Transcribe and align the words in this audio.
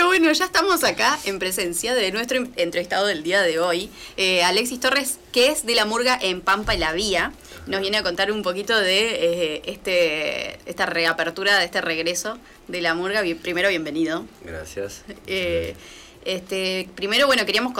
Pero 0.00 0.08
bueno, 0.08 0.32
ya 0.32 0.46
estamos 0.46 0.82
acá 0.82 1.18
en 1.24 1.38
presencia 1.38 1.94
de 1.94 2.10
nuestro 2.10 2.42
entrevistado 2.56 3.04
del 3.04 3.22
día 3.22 3.42
de 3.42 3.58
hoy, 3.58 3.90
eh, 4.16 4.42
Alexis 4.42 4.80
Torres, 4.80 5.18
que 5.30 5.48
es 5.48 5.66
de 5.66 5.74
la 5.74 5.84
Murga 5.84 6.18
en 6.18 6.40
Pampa 6.40 6.74
y 6.74 6.78
la 6.78 6.94
Vía. 6.94 7.34
Nos 7.66 7.82
viene 7.82 7.98
a 7.98 8.02
contar 8.02 8.32
un 8.32 8.42
poquito 8.42 8.80
de 8.80 9.56
eh, 9.56 9.62
este, 9.66 10.58
esta 10.64 10.86
reapertura, 10.86 11.58
de 11.58 11.66
este 11.66 11.82
regreso 11.82 12.38
de 12.66 12.80
la 12.80 12.94
Murga. 12.94 13.22
Primero, 13.42 13.68
bienvenido. 13.68 14.24
Gracias. 14.42 15.02
Eh, 15.26 15.74
este, 16.24 16.88
primero, 16.94 17.26
bueno, 17.26 17.44
queríamos 17.44 17.74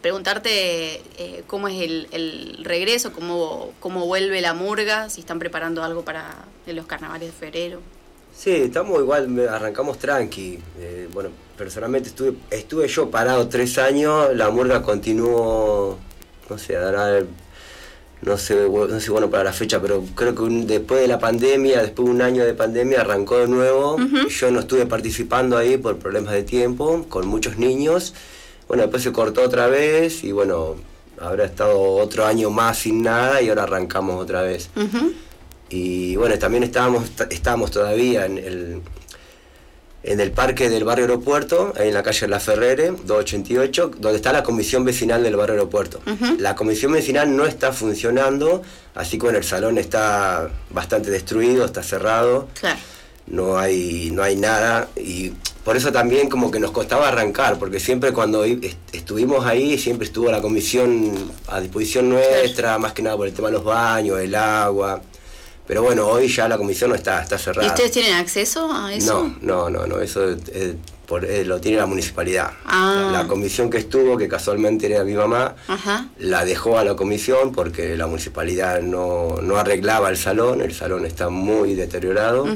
preguntarte 0.00 1.00
cómo 1.46 1.68
es 1.68 1.80
el, 1.82 2.58
regreso, 2.64 3.12
cómo, 3.12 3.72
cómo 3.78 4.06
vuelve 4.06 4.40
la 4.40 4.54
murga, 4.54 5.08
si 5.08 5.20
están 5.20 5.38
preparando 5.38 5.84
algo 5.84 6.04
para 6.04 6.34
los 6.66 6.86
carnavales 6.86 7.28
de 7.28 7.32
febrero. 7.32 7.80
Sí, 8.36 8.52
estamos 8.52 8.98
igual, 9.00 9.48
arrancamos 9.48 9.98
tranqui. 9.98 10.58
Eh, 10.78 11.08
bueno, 11.12 11.30
personalmente 11.60 12.08
estuve, 12.08 12.32
estuve 12.50 12.88
yo 12.88 13.10
parado 13.10 13.46
tres 13.48 13.76
años, 13.76 14.34
la 14.34 14.48
murga 14.48 14.80
continuó, 14.80 15.98
no 16.48 16.56
sé, 16.56 16.72
dará, 16.72 17.20
no 18.22 18.38
sé, 18.38 18.66
no 18.66 18.98
sé 18.98 19.10
bueno 19.10 19.28
para 19.28 19.44
la 19.44 19.52
fecha, 19.52 19.78
pero 19.78 20.02
creo 20.14 20.34
que 20.34 20.42
después 20.64 21.02
de 21.02 21.06
la 21.06 21.18
pandemia, 21.18 21.82
después 21.82 22.06
de 22.06 22.14
un 22.14 22.22
año 22.22 22.46
de 22.46 22.54
pandemia, 22.54 23.02
arrancó 23.02 23.36
de 23.36 23.48
nuevo. 23.48 23.98
Yo 24.30 24.50
no 24.50 24.60
estuve 24.60 24.86
participando 24.86 25.58
ahí 25.58 25.76
por 25.76 25.98
problemas 25.98 26.32
de 26.32 26.44
tiempo, 26.44 27.04
con 27.10 27.26
muchos 27.26 27.58
niños. 27.58 28.14
Bueno, 28.66 28.84
después 28.84 29.02
se 29.02 29.12
cortó 29.12 29.42
otra 29.42 29.66
vez 29.66 30.24
y 30.24 30.32
bueno, 30.32 30.76
habrá 31.20 31.44
estado 31.44 31.78
otro 31.78 32.24
año 32.24 32.48
más 32.48 32.78
sin 32.78 33.02
nada 33.02 33.42
y 33.42 33.50
ahora 33.50 33.64
arrancamos 33.64 34.18
otra 34.18 34.40
vez. 34.40 34.70
Y 35.68 36.16
bueno, 36.16 36.38
también 36.38 36.62
estábamos, 36.62 37.10
estábamos 37.28 37.70
todavía 37.70 38.24
en 38.24 38.38
el, 38.38 38.80
en 40.02 40.20
el 40.20 40.32
parque 40.32 40.68
del 40.70 40.84
barrio 40.84 41.04
aeropuerto, 41.04 41.74
en 41.76 41.92
la 41.92 42.02
calle 42.02 42.26
La 42.28 42.40
Ferrere, 42.40 42.90
288, 42.90 43.92
donde 43.98 44.16
está 44.16 44.32
la 44.32 44.42
comisión 44.42 44.84
vecinal 44.84 45.22
del 45.22 45.36
barrio 45.36 45.54
aeropuerto. 45.54 46.00
La 46.38 46.54
comisión 46.54 46.92
vecinal 46.92 47.36
no 47.36 47.44
está 47.44 47.72
funcionando, 47.72 48.62
así 48.94 49.18
que 49.18 49.24
bueno, 49.24 49.38
el 49.38 49.44
salón 49.44 49.78
está 49.78 50.50
bastante 50.70 51.10
destruido, 51.10 51.64
está 51.64 51.82
cerrado. 51.82 52.48
No 53.26 53.58
hay, 53.58 54.10
no 54.12 54.22
hay 54.22 54.36
nada 54.36 54.88
y 54.96 55.32
por 55.64 55.76
eso 55.76 55.92
también 55.92 56.28
como 56.28 56.50
que 56.50 56.58
nos 56.58 56.70
costaba 56.70 57.08
arrancar, 57.08 57.58
porque 57.58 57.78
siempre 57.78 58.12
cuando 58.12 58.44
estuvimos 58.92 59.44
ahí, 59.44 59.78
siempre 59.78 60.06
estuvo 60.06 60.30
la 60.30 60.40
comisión 60.40 61.12
a 61.46 61.60
disposición 61.60 62.08
nuestra, 62.08 62.78
más 62.78 62.92
que 62.94 63.02
nada 63.02 63.16
por 63.16 63.28
el 63.28 63.34
tema 63.34 63.48
de 63.48 63.54
los 63.54 63.64
baños, 63.64 64.18
el 64.18 64.34
agua. 64.34 65.02
Pero 65.70 65.84
bueno, 65.84 66.08
hoy 66.08 66.26
ya 66.26 66.48
la 66.48 66.58
comisión 66.58 66.90
no 66.90 66.96
está, 66.96 67.22
está 67.22 67.38
cerrada. 67.38 67.64
¿Y 67.64 67.70
ustedes 67.70 67.92
tienen 67.92 68.14
acceso 68.14 68.68
a 68.72 68.92
eso? 68.92 69.30
No, 69.40 69.70
no, 69.70 69.70
no, 69.70 69.86
no 69.86 70.00
eso 70.00 70.36
por, 71.06 71.22
lo 71.22 71.60
tiene 71.60 71.78
la 71.78 71.86
municipalidad. 71.86 72.50
Ah. 72.64 73.10
La 73.12 73.28
comisión 73.28 73.70
que 73.70 73.78
estuvo, 73.78 74.18
que 74.18 74.26
casualmente 74.26 74.92
era 74.92 75.04
mi 75.04 75.14
mamá, 75.14 75.54
la 76.18 76.44
dejó 76.44 76.76
a 76.76 76.82
la 76.82 76.96
comisión 76.96 77.52
porque 77.52 77.96
la 77.96 78.08
municipalidad 78.08 78.82
no, 78.82 79.38
arreglaba 79.56 80.10
el 80.10 80.16
salón, 80.16 80.60
el 80.60 80.74
salón 80.74 81.06
está 81.06 81.28
muy 81.28 81.76
deteriorado. 81.76 82.46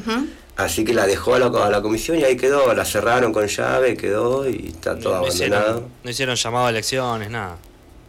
Así 0.57 0.85
que 0.85 0.93
la 0.93 1.07
dejó 1.07 1.37
a 1.37 1.39
la, 1.39 1.47
a 1.47 1.71
la, 1.71 1.83
comisión 1.83 2.19
y 2.19 2.25
ahí 2.25 2.37
quedó, 2.37 2.75
la 2.75 2.85
cerraron 2.85 3.33
con 3.33 3.47
llave, 3.47 3.97
quedó 3.97 4.49
y 4.49 4.73
está 4.75 4.99
todo 4.99 5.15
abandonado. 5.15 5.89
no 6.03 6.11
hicieron 6.11 6.35
llamado 6.35 6.67
a 6.67 6.71
elecciones, 6.71 7.31
nada. 7.31 7.59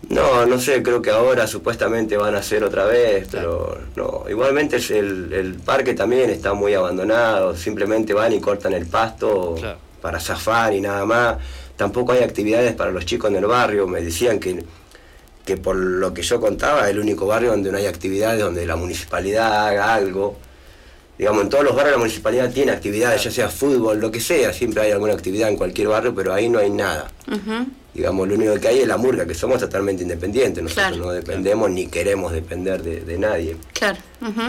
No, 0.09 0.45
no 0.45 0.59
sé, 0.59 0.83
creo 0.83 1.01
que 1.01 1.09
ahora 1.09 1.47
supuestamente 1.47 2.15
van 2.15 2.35
a 2.35 2.39
hacer 2.39 2.63
otra 2.63 2.85
vez, 2.85 3.27
pero 3.31 3.79
no. 3.95 4.25
Igualmente 4.29 4.75
el, 4.75 5.33
el 5.33 5.53
parque 5.55 5.93
también 5.93 6.29
está 6.29 6.53
muy 6.53 6.73
abandonado, 6.75 7.55
simplemente 7.55 8.13
van 8.13 8.33
y 8.33 8.39
cortan 8.39 8.73
el 8.73 8.85
pasto 8.85 9.55
para 10.01 10.19
zafar 10.19 10.73
y 10.73 10.81
nada 10.81 11.05
más. 11.05 11.37
Tampoco 11.75 12.11
hay 12.11 12.23
actividades 12.23 12.73
para 12.75 12.91
los 12.91 13.05
chicos 13.05 13.31
en 13.31 13.37
el 13.37 13.45
barrio, 13.47 13.87
me 13.87 14.01
decían 14.01 14.39
que, 14.39 14.63
que 15.43 15.57
por 15.57 15.75
lo 15.75 16.13
que 16.13 16.21
yo 16.21 16.39
contaba 16.39 16.85
es 16.85 16.91
el 16.91 16.99
único 16.99 17.25
barrio 17.25 17.49
donde 17.51 17.71
no 17.71 17.77
hay 17.77 17.87
actividades, 17.87 18.39
donde 18.39 18.65
la 18.65 18.75
municipalidad 18.75 19.67
haga 19.67 19.93
algo. 19.93 20.37
Digamos, 21.17 21.43
en 21.43 21.49
todos 21.49 21.63
los 21.63 21.75
barrios 21.75 21.93
la 21.93 21.99
municipalidad 21.99 22.51
tiene 22.51 22.73
actividades, 22.73 23.23
ya 23.23 23.31
sea 23.31 23.49
fútbol, 23.49 23.99
lo 23.99 24.11
que 24.11 24.19
sea, 24.19 24.53
siempre 24.53 24.83
hay 24.83 24.91
alguna 24.91 25.13
actividad 25.13 25.49
en 25.49 25.57
cualquier 25.57 25.87
barrio, 25.87 26.13
pero 26.13 26.33
ahí 26.33 26.47
no 26.47 26.59
hay 26.59 26.69
nada 26.69 27.07
digamos, 27.95 28.27
lo 28.27 28.35
único 28.35 28.59
que 28.59 28.67
hay 28.67 28.79
es 28.79 28.87
la 28.87 28.97
murga, 28.97 29.25
que 29.25 29.33
somos 29.33 29.59
totalmente 29.59 30.03
independientes, 30.03 30.61
nosotros 30.61 30.97
no 30.97 31.11
dependemos 31.11 31.71
ni 31.71 31.87
queremos 31.87 32.33
depender 32.33 32.83
de, 32.83 33.17
nadie. 33.17 33.55
Claro. 33.71 33.97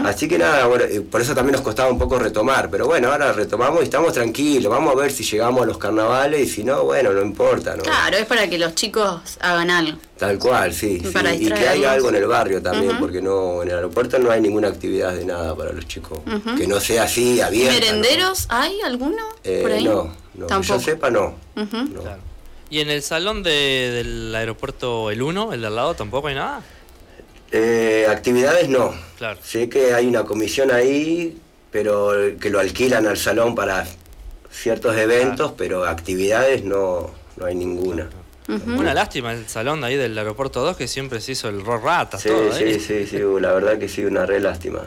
Así 0.03 0.27
que 0.27 0.37
nada, 0.37 0.67
por 1.09 1.21
eso 1.21 1.33
también 1.33 1.53
nos 1.53 1.61
costaba 1.61 1.89
un 1.89 1.97
poco 1.97 2.19
retomar, 2.19 2.69
pero 2.69 2.87
bueno, 2.87 3.09
ahora 3.09 3.31
retomamos 3.31 3.81
y 3.81 3.83
estamos 3.85 4.11
tranquilos, 4.11 4.69
vamos 4.69 4.93
a 4.93 4.97
ver 4.97 5.11
si 5.11 5.23
llegamos 5.23 5.63
a 5.63 5.65
los 5.65 5.77
carnavales 5.77 6.41
y 6.41 6.49
si 6.49 6.63
no, 6.65 6.83
bueno, 6.83 7.13
no 7.13 7.21
importa. 7.21 7.77
¿no? 7.77 7.83
Claro, 7.83 8.17
es 8.17 8.25
para 8.25 8.49
que 8.49 8.57
los 8.57 8.75
chicos 8.75 9.37
hagan 9.39 9.69
algo. 9.69 9.97
Tal 10.17 10.37
cual, 10.39 10.73
sí. 10.73 11.01
Y, 11.39 11.47
que 11.47 11.67
haya 11.67 11.93
algo 11.93 12.09
en 12.09 12.15
el 12.15 12.25
barrio 12.25 12.61
también, 12.61 12.97
porque 12.99 13.21
no 13.21 13.61
en 13.61 13.69
el 13.69 13.75
aeropuerto 13.75 14.19
no 14.19 14.29
hay 14.29 14.41
ninguna 14.41 14.67
actividad 14.67 15.13
de 15.13 15.23
nada 15.23 15.55
para 15.55 15.71
los 15.71 15.87
chicos. 15.87 16.19
Que 16.57 16.67
no 16.67 16.81
sea 16.81 17.03
así, 17.03 17.39
abierta. 17.39 17.79
¿Merenderos 17.79 18.47
hay 18.49 18.81
alguno? 18.81 19.23
Eh, 19.43 19.59
por 19.61 19.71
ahí? 19.71 19.85
No, 19.85 20.13
no 20.33 20.47
que 20.47 20.67
yo 20.67 20.79
sepa 20.79 21.09
no. 21.09 21.35
¿Y 22.69 22.81
en 22.81 22.89
el 22.89 23.01
salón 23.01 23.43
del 23.43 24.33
aeropuerto 24.35 25.09
el 25.09 25.21
1, 25.21 25.53
el 25.53 25.61
de 25.61 25.67
al 25.67 25.75
lado, 25.75 25.93
tampoco 25.93 26.27
hay 26.27 26.35
nada? 26.35 26.61
Eh, 27.51 28.05
actividades 28.09 28.67
no. 28.67 28.93
Claro. 29.17 29.39
Sé 29.41 29.69
que 29.69 29.93
hay 29.93 30.05
una 30.05 30.25
comisión 30.25 30.71
ahí, 30.71 31.37
pero 31.71 32.11
que 32.39 32.49
lo 32.49 32.59
alquilan 32.59 33.07
al 33.07 33.17
salón 33.17 33.55
para 33.55 33.87
ciertos 34.51 34.97
eventos, 34.97 35.53
pero 35.57 35.85
actividades 35.85 36.63
no, 36.63 37.11
no 37.37 37.45
hay 37.45 37.55
ninguna. 37.55 38.09
Una 38.47 38.93
lástima 38.93 39.33
el 39.33 39.47
salón 39.47 39.81
de 39.81 39.87
ahí 39.87 39.95
del 39.95 40.17
aeropuerto 40.17 40.61
2 40.61 40.77
que 40.77 40.87
siempre 40.87 41.19
se 41.19 41.33
hizo 41.33 41.49
el 41.49 41.65
rata. 41.65 42.17
Sí, 42.17 42.29
sí, 42.57 42.79
sí, 42.79 43.05
sí, 43.05 43.17
la 43.39 43.51
verdad 43.51 43.77
que 43.77 43.89
sí, 43.89 44.05
una 44.05 44.25
re 44.25 44.39
lástima 44.39 44.83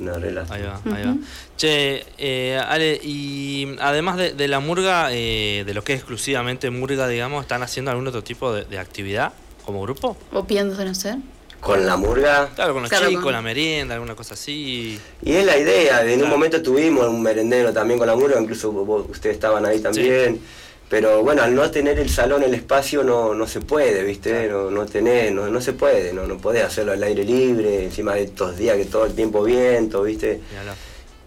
una 0.00 0.14
relación. 0.14 0.58
Ahí 0.58 0.62
va, 0.62 0.96
ahí 0.96 1.04
va. 1.04 1.16
Che, 1.56 2.04
eh, 2.18 2.56
Ale, 2.56 3.00
y 3.02 3.76
además 3.80 4.16
de, 4.16 4.48
la 4.48 4.60
murga, 4.60 5.08
eh, 5.12 5.64
de 5.66 5.74
lo 5.74 5.82
que 5.82 5.94
es 5.94 5.98
exclusivamente 5.98 6.70
murga, 6.70 7.08
digamos, 7.08 7.42
¿están 7.42 7.62
haciendo 7.62 7.90
algún 7.90 8.06
otro 8.06 8.22
tipo 8.22 8.52
de, 8.52 8.78
actividad 8.78 9.32
como 9.64 9.82
grupo? 9.82 10.16
¿O 10.32 10.44
piensan 10.44 10.88
hacer? 10.88 11.16
¿Con 11.60 11.84
la 11.84 11.96
murga? 11.96 12.50
Claro, 12.54 12.74
con 12.74 12.82
los 12.82 12.90
chicos, 12.92 13.32
la 13.32 13.42
merienda, 13.42 13.94
alguna 13.94 14.14
cosa 14.14 14.34
así. 14.34 15.00
Y 15.22 15.32
es 15.32 15.44
la 15.44 15.56
idea, 15.56 16.04
en 16.04 16.22
un 16.22 16.30
momento 16.30 16.62
tuvimos 16.62 17.08
un 17.08 17.20
merendero 17.20 17.72
también 17.72 17.98
con 17.98 18.06
la 18.06 18.14
murga, 18.14 18.40
incluso 18.40 18.70
ustedes 18.70 19.34
estaban 19.34 19.66
ahí 19.66 19.80
también. 19.80 20.40
Pero 20.88 21.22
bueno, 21.22 21.42
al 21.42 21.54
no 21.54 21.70
tener 21.70 21.98
el 21.98 22.08
salón, 22.08 22.42
el 22.42 22.54
espacio, 22.54 23.04
no, 23.04 23.34
no 23.34 23.46
se 23.46 23.60
puede, 23.60 24.02
¿viste? 24.04 24.48
No, 24.48 24.70
no 24.70 24.86
tener, 24.86 25.32
no, 25.32 25.48
no 25.48 25.60
se 25.60 25.74
puede, 25.74 26.14
no, 26.14 26.26
no 26.26 26.38
podés 26.38 26.64
hacerlo 26.64 26.92
al 26.92 27.02
aire 27.02 27.24
libre, 27.24 27.84
encima 27.84 28.14
de 28.14 28.22
estos 28.22 28.56
días 28.56 28.76
que 28.76 28.86
todo 28.86 29.04
el 29.04 29.14
tiempo 29.14 29.42
viento, 29.42 30.02
¿viste? 30.02 30.40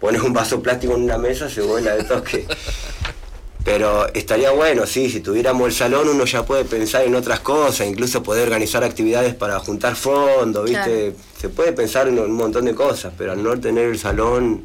Pones 0.00 0.20
un 0.20 0.32
vaso 0.32 0.60
plástico 0.60 0.94
en 0.94 1.02
una 1.02 1.16
mesa, 1.16 1.48
se 1.48 1.60
vuela 1.60 1.94
de 1.94 2.02
toque. 2.04 2.44
Pero 3.64 4.12
estaría 4.12 4.50
bueno, 4.50 4.86
sí, 4.86 5.08
si 5.08 5.20
tuviéramos 5.20 5.68
el 5.68 5.72
salón 5.72 6.08
uno 6.08 6.24
ya 6.24 6.44
puede 6.44 6.64
pensar 6.64 7.04
en 7.04 7.14
otras 7.14 7.38
cosas, 7.38 7.86
incluso 7.86 8.20
poder 8.20 8.42
organizar 8.44 8.82
actividades 8.82 9.36
para 9.36 9.60
juntar 9.60 9.94
fondos, 9.94 10.68
¿viste? 10.68 11.14
Se 11.40 11.48
puede 11.48 11.72
pensar 11.72 12.08
en 12.08 12.18
un 12.18 12.32
montón 12.32 12.64
de 12.64 12.74
cosas, 12.74 13.12
pero 13.16 13.30
al 13.30 13.42
no 13.42 13.58
tener 13.60 13.86
el 13.90 13.98
salón 14.00 14.64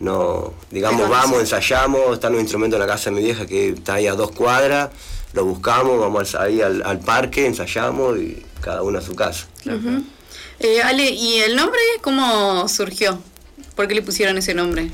no, 0.00 0.52
digamos, 0.70 1.08
vamos, 1.08 1.40
ensayamos, 1.40 2.14
está 2.14 2.28
un 2.28 2.40
instrumento 2.40 2.76
en 2.76 2.80
la 2.80 2.86
casa 2.86 3.10
de 3.10 3.16
mi 3.16 3.22
vieja 3.22 3.46
que 3.46 3.70
está 3.70 3.94
ahí 3.94 4.06
a 4.06 4.14
dos 4.14 4.30
cuadras, 4.30 4.90
lo 5.32 5.44
buscamos, 5.44 5.98
vamos 5.98 6.34
ahí 6.34 6.60
al, 6.60 7.00
parque, 7.00 7.46
ensayamos 7.46 8.18
y 8.18 8.42
cada 8.60 8.82
uno 8.82 8.98
a 8.98 9.02
su 9.02 9.14
casa. 9.14 9.46
Eh, 10.60 10.82
Ale, 10.82 11.10
¿y 11.10 11.38
el 11.38 11.56
nombre 11.56 11.80
cómo 12.00 12.68
surgió? 12.68 13.18
¿Por 13.74 13.88
qué 13.88 13.94
le 13.94 14.02
pusieron 14.02 14.38
ese 14.38 14.54
nombre? 14.54 14.90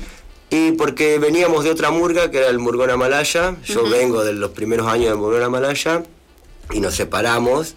Y 0.49 0.73
porque 0.73 1.17
veníamos 1.17 1.63
de 1.63 1.71
otra 1.71 1.89
murga, 1.89 2.29
que 2.29 2.37
era 2.37 2.49
el 2.49 2.59
Murgón 2.59 2.89
Amalaya, 2.89 3.55
yo 3.63 3.89
vengo 3.89 4.23
de 4.23 4.33
los 4.33 4.51
primeros 4.51 4.87
años 4.87 5.09
del 5.09 5.17
Murgón 5.17 5.43
Amalaya, 5.43 6.03
y 6.71 6.79
nos 6.79 6.95
separamos 6.95 7.75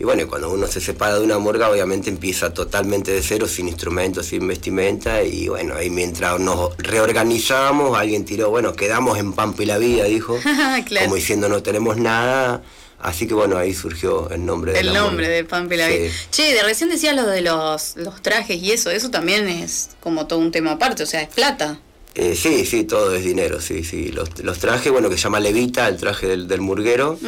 y 0.00 0.04
bueno, 0.04 0.26
cuando 0.26 0.50
uno 0.50 0.66
se 0.66 0.80
separa 0.80 1.18
de 1.18 1.24
una 1.24 1.36
murga, 1.36 1.68
obviamente 1.68 2.08
empieza 2.08 2.54
totalmente 2.54 3.10
de 3.12 3.22
cero, 3.22 3.46
sin 3.46 3.68
instrumentos, 3.68 4.24
sin 4.24 4.48
vestimenta. 4.48 5.22
Y 5.22 5.48
bueno, 5.48 5.74
ahí 5.74 5.90
mientras 5.90 6.40
nos 6.40 6.74
reorganizamos, 6.78 7.98
alguien 7.98 8.24
tiró, 8.24 8.48
bueno, 8.48 8.72
quedamos 8.72 9.18
en 9.18 9.34
Pampa 9.34 9.62
y 9.62 9.66
la 9.66 9.76
Vida, 9.76 10.04
dijo. 10.04 10.40
Como 11.04 11.16
diciendo, 11.16 11.50
no 11.50 11.62
tenemos 11.62 11.98
nada. 11.98 12.62
Así 12.98 13.26
que 13.26 13.34
bueno, 13.34 13.58
ahí 13.58 13.74
surgió 13.74 14.30
el 14.30 14.46
nombre 14.46 14.72
de 14.72 14.80
El 14.80 14.94
nombre 14.94 15.28
de 15.28 15.44
Pampa 15.44 15.74
y 15.74 15.76
la 15.76 15.88
Vida. 15.88 16.10
Che, 16.30 16.54
de 16.54 16.62
recién 16.62 16.88
decías 16.88 17.14
lo 17.14 17.26
de 17.26 17.42
los, 17.42 17.96
los 17.96 18.22
trajes 18.22 18.56
y 18.56 18.72
eso, 18.72 18.90
eso 18.90 19.10
también 19.10 19.48
es 19.48 19.90
como 20.00 20.26
todo 20.26 20.38
un 20.38 20.50
tema 20.50 20.72
aparte, 20.72 21.02
o 21.02 21.06
sea, 21.06 21.20
es 21.20 21.28
plata. 21.28 21.78
Eh, 22.14 22.34
sí, 22.34 22.64
sí, 22.64 22.84
todo 22.84 23.14
es 23.14 23.22
dinero, 23.22 23.60
sí, 23.60 23.84
sí. 23.84 24.12
Los, 24.12 24.42
los 24.42 24.58
trajes, 24.58 24.90
bueno, 24.90 25.10
que 25.10 25.16
se 25.16 25.24
llama 25.24 25.40
levita, 25.40 25.86
el 25.88 25.98
traje 25.98 26.26
del, 26.26 26.48
del 26.48 26.62
murguero, 26.62 27.18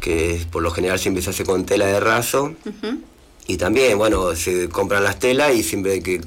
que 0.00 0.40
por 0.50 0.62
lo 0.62 0.70
general 0.70 0.98
siempre 0.98 1.22
se 1.22 1.30
hace 1.30 1.44
con 1.44 1.64
tela 1.64 1.86
de 1.86 2.00
raso. 2.00 2.54
Y 3.46 3.56
también, 3.56 3.98
bueno, 3.98 4.34
se 4.36 4.68
compran 4.68 5.04
las 5.04 5.18
telas 5.18 5.54
y 5.54 5.62
siempre 5.62 5.92
hay 5.92 6.00
que 6.02 6.20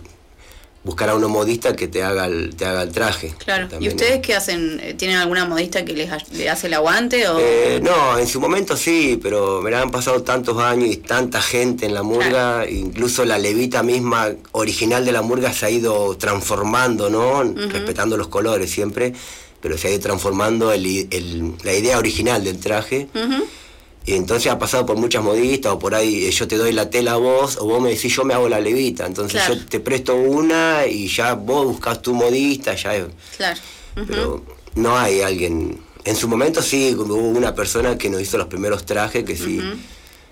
buscar 0.83 1.09
a 1.09 1.15
uno 1.15 1.29
modista 1.29 1.73
que 1.77 1.87
te 1.87 2.03
haga 2.03 2.25
el, 2.25 2.55
te 2.57 2.65
haga 2.65 2.81
el 2.83 2.91
traje. 2.91 3.33
Claro. 3.37 3.69
¿Y 3.79 3.87
ustedes 3.87 4.19
qué 4.19 4.35
hacen? 4.35 4.81
Eh, 4.83 4.93
¿Tienen 4.95 5.15
alguna 5.15 5.45
modista 5.45 5.85
que 5.85 5.93
les 5.93 6.11
ha- 6.11 6.17
le 6.33 6.49
hace 6.49 6.67
el 6.67 6.73
aguante? 6.73 7.25
O... 7.29 7.39
Eh, 7.39 7.79
no, 7.81 8.17
en 8.19 8.27
su 8.27 8.41
momento 8.41 8.75
sí, 8.75 9.17
pero 9.23 9.61
me 9.61 9.73
han 9.73 9.91
pasado 9.91 10.23
tantos 10.23 10.57
años 10.59 10.89
y 10.89 10.97
tanta 10.97 11.41
gente 11.41 11.85
en 11.85 11.93
la 11.93 12.03
murga, 12.03 12.69
incluso 12.69 13.23
la 13.23 13.37
levita 13.37 13.81
misma 13.81 14.31
original 14.51 15.05
de 15.05 15.13
la 15.13 15.21
murga 15.21 15.53
se 15.53 15.65
ha 15.67 15.69
ido 15.69 16.17
transformando, 16.17 17.09
¿no? 17.09 17.41
Respetando 17.69 18.17
los 18.17 18.27
colores 18.27 18.69
siempre, 18.69 19.13
pero 19.61 19.77
se 19.77 19.87
ha 19.87 19.91
ido 19.91 20.01
transformando 20.01 20.73
el 20.73 20.85
el- 21.11 21.53
la 21.63 21.73
idea 21.73 21.97
original 21.97 22.43
del 22.43 22.59
traje. 22.59 23.07
Ujú. 23.15 23.45
Y 24.05 24.15
entonces 24.15 24.51
ha 24.51 24.59
pasado 24.59 24.85
por 24.85 24.97
muchas 24.97 25.23
modistas, 25.23 25.71
o 25.73 25.79
por 25.79 25.95
ahí 25.95 26.25
eh, 26.25 26.31
yo 26.31 26.47
te 26.47 26.57
doy 26.57 26.73
la 26.73 26.89
tela 26.89 27.13
a 27.13 27.17
vos, 27.17 27.57
o 27.57 27.65
vos 27.65 27.81
me 27.81 27.89
decís 27.89 28.13
yo 28.13 28.25
me 28.25 28.33
hago 28.33 28.49
la 28.49 28.59
levita. 28.59 29.05
Entonces 29.05 29.41
Claro. 29.41 29.55
yo 29.55 29.65
te 29.65 29.79
presto 29.79 30.15
una 30.15 30.85
y 30.85 31.07
ya 31.07 31.35
vos 31.35 31.65
buscas 31.65 32.01
tu 32.01 32.13
modista, 32.13 32.75
ya 32.75 32.95
es- 32.95 33.05
Claro. 33.37 33.59
Pero 33.95 34.43
no 34.75 34.97
hay 34.97 35.21
alguien. 35.21 35.79
En 36.03 36.15
su 36.17 36.27
momento 36.27 36.61
sí, 36.61 36.93
hubo 36.97 37.15
una 37.15 37.55
persona 37.55 37.97
que 37.97 38.09
nos 38.09 38.19
hizo 38.21 38.37
los 38.37 38.47
primeros 38.47 38.85
trajes 38.85 39.23
que 39.23 39.37
sí, 39.37 39.59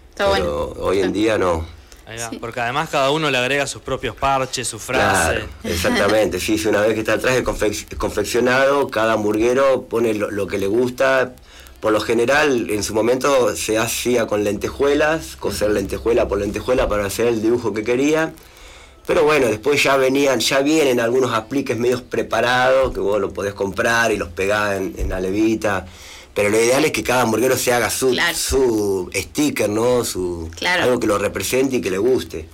Está 0.10 0.30
pero 0.34 0.68
bueno. 0.68 0.86
hoy 0.86 1.00
en 1.00 1.14
día 1.14 1.38
no. 1.38 1.66
Ahí 2.06 2.18
va, 2.18 2.30
Porque 2.42 2.60
además 2.60 2.90
cada 2.90 3.10
uno 3.12 3.32
le 3.32 3.38
agrega 3.38 3.66
sus 3.68 3.82
propios 3.82 4.18
parches, 4.18 4.68
su 4.68 4.80
frase. 4.80 5.36
Claro, 5.36 5.48
exactamente. 5.64 6.42
Sí, 6.42 6.58
sí, 6.58 6.68
una 6.68 6.82
vez 6.82 6.94
que 6.94 7.00
está 7.02 7.14
el 7.14 7.22
traje 7.22 7.42
confec- 7.42 7.96
confeccionado, 7.96 8.90
cada 8.90 9.14
hamburguero 9.14 9.84
pone 9.84 10.14
lo, 10.14 10.30
lo 10.30 10.46
que 10.46 10.58
le 10.58 10.68
gusta. 10.68 11.34
Por 11.82 11.94
lo 11.94 12.00
general, 12.00 12.70
en 12.70 12.84
su 12.84 12.94
momento 12.94 13.56
se 13.56 13.80
hacía 13.80 14.28
con 14.28 14.44
lentejuelas, 14.44 15.36
coser 15.36 15.72
lentejuela 15.72 16.28
por 16.28 16.40
lentejuela 16.40 16.88
para 16.88 17.06
hacer 17.06 17.26
el 17.28 17.42
dibujo 17.42 17.74
que 17.74 17.84
quería. 17.84 18.34
Pero 19.08 19.24
bueno, 19.24 19.48
después 19.48 19.82
ya 19.82 19.98
venían, 19.98 20.40
ya 20.40 20.62
vienen 20.62 21.00
algunos 21.00 21.34
apliques 21.34 21.78
medios 21.80 22.04
preparados 22.04 22.94
que 22.94 23.00
vos 23.00 23.20
lo 23.20 23.34
podés 23.34 23.56
comprar 23.56 24.12
y 24.12 24.18
los 24.18 24.30
pegás 24.30 24.78
en, 24.78 24.94
en 24.96 25.10
la 25.10 25.20
levita. 25.20 25.88
Pero 26.34 26.50
lo 26.50 26.58
ideal 26.62 26.86
es 26.86 26.92
que 26.94 27.04
cada 27.04 27.24
hamburguero 27.24 27.58
se 27.58 27.74
haga 27.74 27.90
su, 27.90 28.12
Claro. 28.12 28.38
su 28.38 29.10
sticker, 29.14 29.70
¿no? 29.70 30.06
Su, 30.06 30.50
Claro. 30.56 30.84
Algo 30.84 31.00
que 31.00 31.08
lo 31.08 31.18
represente 31.18 31.76
y 31.78 31.82
que 31.82 31.92
le 31.92 31.98
guste. 31.98 32.48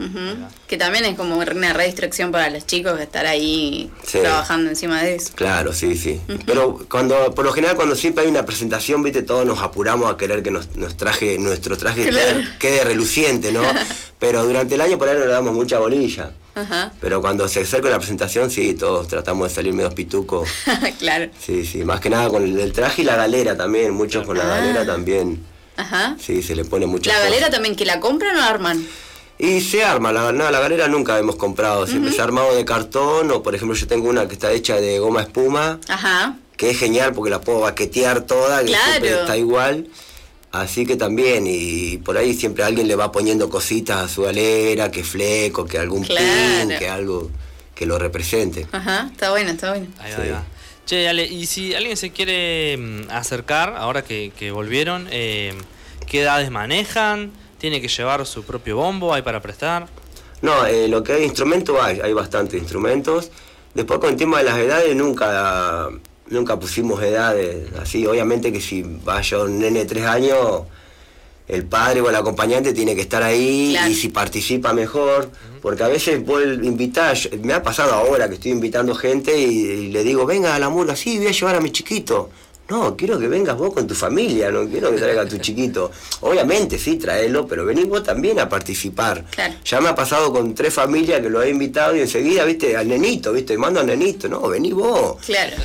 Que 0.68 0.78
también 0.78 1.06
es 1.06 1.16
como 1.16 1.38
una 1.38 1.74
re 1.74 1.86
distracción 1.86 2.32
para 2.32 2.50
los 2.50 2.66
chicos 2.66 3.00
estar 3.00 3.26
ahí 3.28 3.92
Sí. 4.04 4.20
trabajando 4.20 4.70
encima 4.72 5.04
de 5.04 5.16
eso. 5.16 5.32
Claro, 5.36 5.74
sí, 5.74 5.96
sí. 5.96 6.20
Pero 6.46 6.80
cuando, 6.90 7.34
por 7.36 7.46
lo 7.46 7.54
general, 7.54 7.76
cuando 7.76 7.96
siempre 7.96 8.24
hay 8.24 8.30
una 8.30 8.46
presentación, 8.46 9.04
viste, 9.04 9.22
todos 9.22 9.46
nos 9.46 9.60
apuramos 9.60 10.12
a 10.12 10.18
querer 10.18 10.42
que 10.42 10.50
nos, 10.52 10.76
nos 10.76 10.98
traje, 10.98 11.38
nuestro 11.38 11.78
traje 11.78 12.08
Claro. 12.10 12.40
quede 12.60 12.84
reluciente, 12.84 13.52
¿no? 13.52 13.62
Pero 14.20 14.44
durante 14.44 14.74
el 14.76 14.82
año 14.82 14.98
por 14.98 15.08
ahí 15.08 15.14
no 15.18 15.26
le 15.26 15.32
damos 15.32 15.54
mucha 15.54 15.78
bolilla. 15.78 16.32
Ajá. 16.58 16.92
Pero 17.00 17.22
cuando 17.22 17.48
se 17.48 17.62
acerca 17.62 17.90
la 17.90 17.98
presentación, 18.00 18.50
sí, 18.50 18.74
todos 18.74 19.08
tratamos 19.08 19.50
de 19.50 19.56
salir 19.56 19.74
medio 19.74 19.92
pitucos. 19.92 20.50
claro. 21.00 21.30
Sí, 21.40 21.66
sí, 21.66 21.84
más 21.84 22.00
que 22.00 22.10
nada 22.10 22.30
con 22.30 22.44
el, 22.44 22.60
el 22.60 22.74
traje 22.74 23.04
y 23.04 23.06
la 23.06 23.16
galera 23.16 23.56
también, 23.56 23.92
muchos 23.94 24.26
con 24.26 24.38
la 24.38 24.46
Ah. 24.46 24.58
galera 24.60 24.86
también. 24.86 25.44
Ajá. 25.76 26.16
Sí, 26.20 26.42
se 26.42 26.56
le 26.56 26.66
pone 26.66 26.88
mucha 26.88 27.14
¿La 27.14 27.20
galera 27.20 27.50
también 27.52 27.76
que 27.76 27.86
la 27.86 28.00
compran 28.00 28.36
o 28.36 28.40
la 28.40 28.48
arman? 28.48 28.88
Y 29.40 29.62
se 29.62 29.84
arma, 29.84 30.12
la, 30.12 30.32
no, 30.32 30.50
la 30.50 30.60
galera 30.60 30.88
nunca 30.88 31.20
hemos 31.20 31.36
comprado, 31.36 31.86
siempre 31.86 32.12
se 32.12 32.20
ha 32.22 32.24
armado 32.24 32.56
de 32.56 32.66
cartón 32.66 33.30
o 33.30 33.44
por 33.44 33.54
ejemplo 33.54 33.78
yo 33.78 33.86
tengo 33.86 34.10
una 34.10 34.28
que 34.28 34.34
está 34.34 34.52
hecha 34.52 34.78
de 34.78 34.98
goma 34.98 35.22
espuma, 35.22 35.80
Ajá. 35.88 36.38
que 36.58 36.72
es 36.72 36.80
genial 36.80 37.14
porque 37.14 37.30
la 37.30 37.40
puedo 37.40 37.60
baquetear 37.60 38.22
toda, 38.22 38.62
que 38.62 38.70
Claro. 38.70 38.84
siempre 38.90 39.12
está 39.20 39.38
igual. 39.38 39.88
Así 40.62 40.86
que 40.86 40.96
también, 40.96 41.46
y 41.48 41.98
por 41.98 42.18
ahí 42.18 42.34
siempre 42.34 42.64
alguien 42.64 42.88
le 42.88 42.96
va 42.96 43.12
poniendo 43.12 43.50
cositas 43.50 43.98
a 44.04 44.08
su 44.08 44.24
galera, 44.24 44.90
que 44.92 45.04
fleco, 45.04 45.66
que 45.66 45.78
algún 45.78 46.04
Claro. 46.04 46.68
pin, 46.68 46.78
que 46.78 46.88
algo 46.90 47.30
que 47.76 47.86
lo 47.86 47.98
represente. 48.00 48.66
Ajá. 48.72 49.10
Está 49.12 49.30
bueno, 49.32 49.52
está 49.52 49.72
bueno. 49.72 49.88
Ahí 50.00 50.12
va, 50.12 50.16
Sí. 50.18 50.22
ahí 50.24 50.32
va. 50.32 50.44
Che, 50.86 51.08
Ale, 51.10 51.26
y 51.26 51.46
si 51.46 51.74
alguien 51.76 51.98
se 51.98 52.12
quiere 52.12 52.78
mm, 52.78 53.12
acercar, 53.12 53.76
ahora 53.78 54.04
que, 54.04 54.32
que 54.38 54.52
volvieron, 54.52 55.08
eh, 55.12 55.54
¿qué 56.08 56.22
edades 56.22 56.50
manejan? 56.50 57.32
¿Tiene 57.58 57.82
que 57.82 57.88
llevar 57.90 58.26
su 58.26 58.44
propio 58.44 58.78
bombo? 58.78 59.14
¿Hay 59.14 59.22
para 59.22 59.42
prestar? 59.42 59.88
No, 60.42 60.66
eh, 60.66 60.88
lo 60.88 61.04
que 61.04 61.14
hay 61.14 61.24
instrumentos 61.24 61.78
hay, 61.82 62.00
hay 62.00 62.14
bastantes 62.14 62.60
instrumentos. 62.60 63.32
Después 63.74 64.00
con 64.00 64.12
el 64.12 64.16
tema 64.16 64.38
de 64.38 64.44
las 64.46 64.58
edades 64.58 64.96
nunca, 64.96 65.90
nunca 66.30 66.60
pusimos 66.60 67.02
edades 67.02 67.68
así. 67.80 68.06
Obviamente 68.06 68.52
que 68.52 68.62
si 68.62 68.84
vaya 68.84 69.40
un 69.40 69.60
nene 69.60 69.80
de 69.80 69.86
tres 69.86 70.06
años, 70.06 70.64
el 71.48 71.64
padre 71.66 72.02
o 72.02 72.10
el 72.10 72.16
acompañante 72.16 72.74
tiene 72.74 72.94
que 72.96 73.02
estar 73.02 73.24
ahí 73.24 73.70
Claro. 73.72 73.92
y 73.92 73.96
si 73.96 74.10
participa 74.10 74.74
mejor. 74.74 75.30
Porque 75.62 75.84
a 75.84 75.88
veces 75.88 76.24
vos 76.26 76.42
invitar, 76.62 77.18
me 77.42 77.54
ha 77.54 77.64
pasado 77.64 77.94
ahora 77.94 78.28
que 78.30 78.36
estoy 78.36 78.52
invitando 78.52 78.94
gente 78.96 79.38
y, 79.38 79.44
y 79.46 79.88
le 79.92 80.04
digo, 80.04 80.26
venga 80.26 80.56
a 80.56 80.60
la 80.60 80.70
murga, 80.70 80.96
sí, 80.96 81.18
voy 81.18 81.28
a 81.28 81.32
llevar 81.32 81.56
a 81.56 81.60
mi 81.62 81.72
chiquito. 81.72 82.30
No, 82.70 82.98
quiero 82.98 83.18
que 83.18 83.28
vengas 83.28 83.56
vos 83.58 83.74
con 83.74 83.88
tu 83.88 83.96
familia, 83.96 84.52
no 84.52 84.68
quiero 84.68 84.92
que 84.92 84.98
traiga 84.98 85.22
a 85.22 85.26
tu 85.26 85.38
chiquito. 85.40 85.92
Obviamente, 86.22 86.78
sí, 86.78 86.98
traelo, 86.98 87.48
pero 87.48 87.64
venís 87.66 87.88
vos 87.88 88.04
también 88.04 88.40
a 88.40 88.50
participar. 88.50 89.24
Claro. 89.32 89.54
Ya 89.64 89.80
me 89.80 89.90
ha 89.90 89.96
pasado 89.96 90.34
con 90.34 90.54
tres 90.54 90.74
familias 90.74 91.22
que 91.22 91.30
lo 91.30 91.42
he 91.42 91.50
invitado 91.50 91.96
y 91.96 92.02
enseguida, 92.02 92.44
viste, 92.44 92.76
al 92.76 92.88
nenito, 92.88 93.32
viste, 93.32 93.58
mando 93.58 93.80
al 93.80 93.86
nenito, 93.88 94.28
no, 94.28 94.42
vení 94.50 94.74
vos. 94.74 95.18
Claro. 95.26 95.56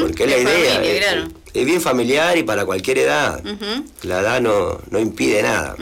Porque 0.00 0.24
es 0.24 0.30
la 0.30 0.36
De 0.36 0.42
idea. 0.42 0.74
familia, 0.74 0.92
es, 0.94 0.98
claro. 1.06 1.28
es 1.52 1.66
bien 1.66 1.80
familiar 1.80 2.38
y 2.38 2.42
para 2.42 2.64
cualquier 2.64 2.98
edad. 2.98 3.42
La 4.02 4.20
edad 4.20 4.40
no, 4.40 4.80
no 4.90 4.98
impide 4.98 5.42
nada. 5.42 5.76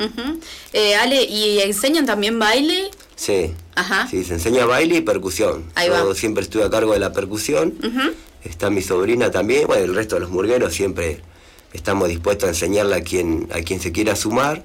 Eh, 0.72 0.96
Ale, 0.96 1.22
¿y 1.22 1.60
enseñan 1.60 2.04
también 2.06 2.38
baile? 2.38 2.90
Sí. 3.16 3.52
Ajá. 3.76 4.08
Sí, 4.10 4.24
se 4.24 4.34
enseña 4.34 4.66
baile 4.66 4.96
y 4.96 5.00
percusión. 5.02 5.64
Ahí 5.76 5.86
Yo 5.88 6.08
va. 6.08 6.14
siempre 6.16 6.42
estuve 6.42 6.64
a 6.64 6.70
cargo 6.70 6.92
de 6.94 6.98
la 6.98 7.12
percusión. 7.12 7.74
Está 8.44 8.70
mi 8.70 8.82
sobrina 8.82 9.30
también. 9.30 9.66
Bueno, 9.66 9.84
el 9.84 9.94
resto 9.94 10.16
de 10.16 10.20
los 10.22 10.30
murgueros 10.30 10.74
siempre 10.74 11.20
estamos 11.72 12.08
dispuestos 12.08 12.46
a 12.46 12.50
enseñarle 12.50 12.96
a 12.96 13.02
quien, 13.02 13.48
a 13.52 13.60
quien 13.62 13.80
se 13.80 13.90
quiera 13.92 14.14
sumar. 14.16 14.62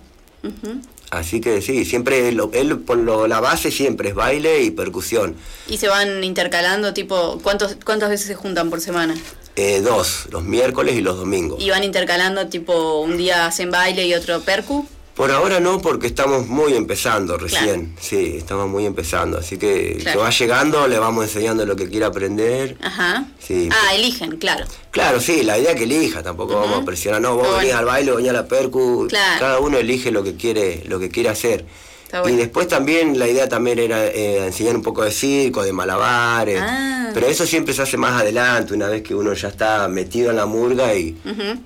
Así 1.11 1.41
que 1.41 1.61
sí, 1.61 1.85
siempre 1.85 2.31
lo- 2.31 2.51
él 2.53 2.77
por 2.79 2.97
lo, 2.97 3.27
la 3.27 3.39
base 3.39 3.71
siempre 3.71 4.09
es 4.09 4.15
baile 4.15 4.61
y 4.61 4.69
percusión. 4.71 5.35
Y 5.67 5.77
se 5.77 5.87
van 5.87 6.23
intercalando, 6.23 6.93
tipo, 6.93 7.39
¿cuántos, 7.41 7.77
¿cuántas 7.83 8.09
veces 8.09 8.27
se 8.27 8.35
juntan 8.35 8.69
por 8.69 8.79
semana? 8.79 9.15
Eh, 9.55 9.81
dos, 9.81 10.27
los 10.31 10.43
miércoles 10.43 10.95
y 10.95 11.01
los 11.01 11.17
domingos. 11.17 11.61
Y 11.61 11.69
van 11.71 11.83
intercalando, 11.83 12.47
tipo, 12.47 12.99
un 13.01 13.17
día 13.17 13.47
hacen 13.47 13.71
baile 13.71 14.05
y 14.05 14.13
otro 14.13 14.41
percu. 14.41 14.87
Por 15.19 15.31
ahora 15.31 15.59
no, 15.59 15.81
porque 15.81 16.07
estamos 16.07 16.47
muy 16.47 16.75
empezando 16.75 17.37
recién. 17.37 17.93
Sí, 17.99 18.35
estamos 18.37 18.69
muy 18.69 18.85
empezando. 18.85 19.37
Así 19.37 19.57
que 19.57 19.97
Claro. 19.99 20.17
que 20.19 20.23
va 20.23 20.29
llegando, 20.29 20.87
le 20.87 20.97
vamos 20.97 21.25
enseñando 21.25 21.65
lo 21.65 21.75
que 21.75 21.89
quiera 21.89 22.07
aprender. 22.07 22.77
Ajá. 22.81 23.25
Sí. 23.37 23.67
Ah, 23.69 23.95
eligen, 23.95 24.37
claro. 24.37 24.65
Claro, 24.91 25.19
sí, 25.19 25.43
la 25.43 25.59
idea 25.59 25.75
que 25.75 25.83
elija, 25.83 26.23
tampoco 26.23 26.55
vamos 26.55 26.83
a 26.83 26.85
presionar, 26.85 27.19
no, 27.19 27.35
vos 27.35 27.43
venís 27.49 27.63
bueno. 27.63 27.79
al 27.79 27.85
baile, 27.85 28.11
venís 28.13 28.29
a 28.29 28.33
la 28.33 28.47
percu, 28.47 29.07
Claro. 29.09 29.39
cada 29.41 29.59
uno 29.59 29.77
elige 29.77 30.09
lo 30.09 30.23
que 30.23 30.37
quiere, 30.37 30.83
lo 30.87 31.01
que 31.01 31.09
quiere 31.09 31.27
hacer. 31.27 31.65
Bueno. 32.11 32.29
Y 32.29 32.35
después 32.37 32.67
también 32.67 33.17
la 33.19 33.27
idea 33.27 33.47
también 33.47 33.77
era 33.79 34.05
eh, 34.07 34.45
enseñar 34.47 34.75
un 34.75 34.81
poco 34.81 35.03
de 35.03 35.11
circo, 35.11 35.63
de 35.63 35.71
malabares, 35.73 36.59
Ah. 36.61 37.11
pero 37.13 37.27
eso 37.27 37.45
siempre 37.45 37.73
se 37.73 37.81
hace 37.83 37.97
más 37.97 38.19
adelante, 38.21 38.73
una 38.73 38.87
vez 38.87 39.03
que 39.03 39.13
uno 39.13 39.33
ya 39.33 39.47
está 39.49 39.87
metido 39.87 40.29
en 40.31 40.35
la 40.37 40.45
murga 40.47 40.93
y, 40.95 41.15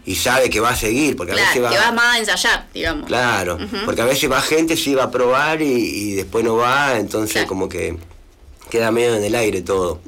y 0.06 0.16
sabe 0.16 0.50
que 0.50 0.60
va 0.60 0.72
a 0.72 0.76
seguir, 0.76 1.16
porque 1.16 1.32
a 1.32 1.36
veces 1.36 1.64
va... 1.64 1.70
que 1.70 1.78
vas 1.78 1.94
más 1.94 2.16
a 2.16 2.20
ensayar, 2.20 2.68
digamos. 2.74 3.08
Claro, 3.08 3.58
porque 3.86 4.02
a 4.02 4.06
veces 4.06 4.30
va 4.32 4.42
gente, 4.42 4.76
sí 4.76 4.94
va 4.96 5.04
a 5.04 5.12
probar 5.12 5.62
y, 5.62 5.66
y 5.66 6.14
después 6.16 6.44
no 6.44 6.56
va, 6.58 6.98
entonces 6.98 7.34
Claro. 7.34 7.48
como 7.48 7.70
que 7.70 7.98
queda 8.70 8.92
medio 8.92 9.16
en 9.16 9.24
el 9.24 9.36
aire 9.36 9.62
todo. 9.62 10.00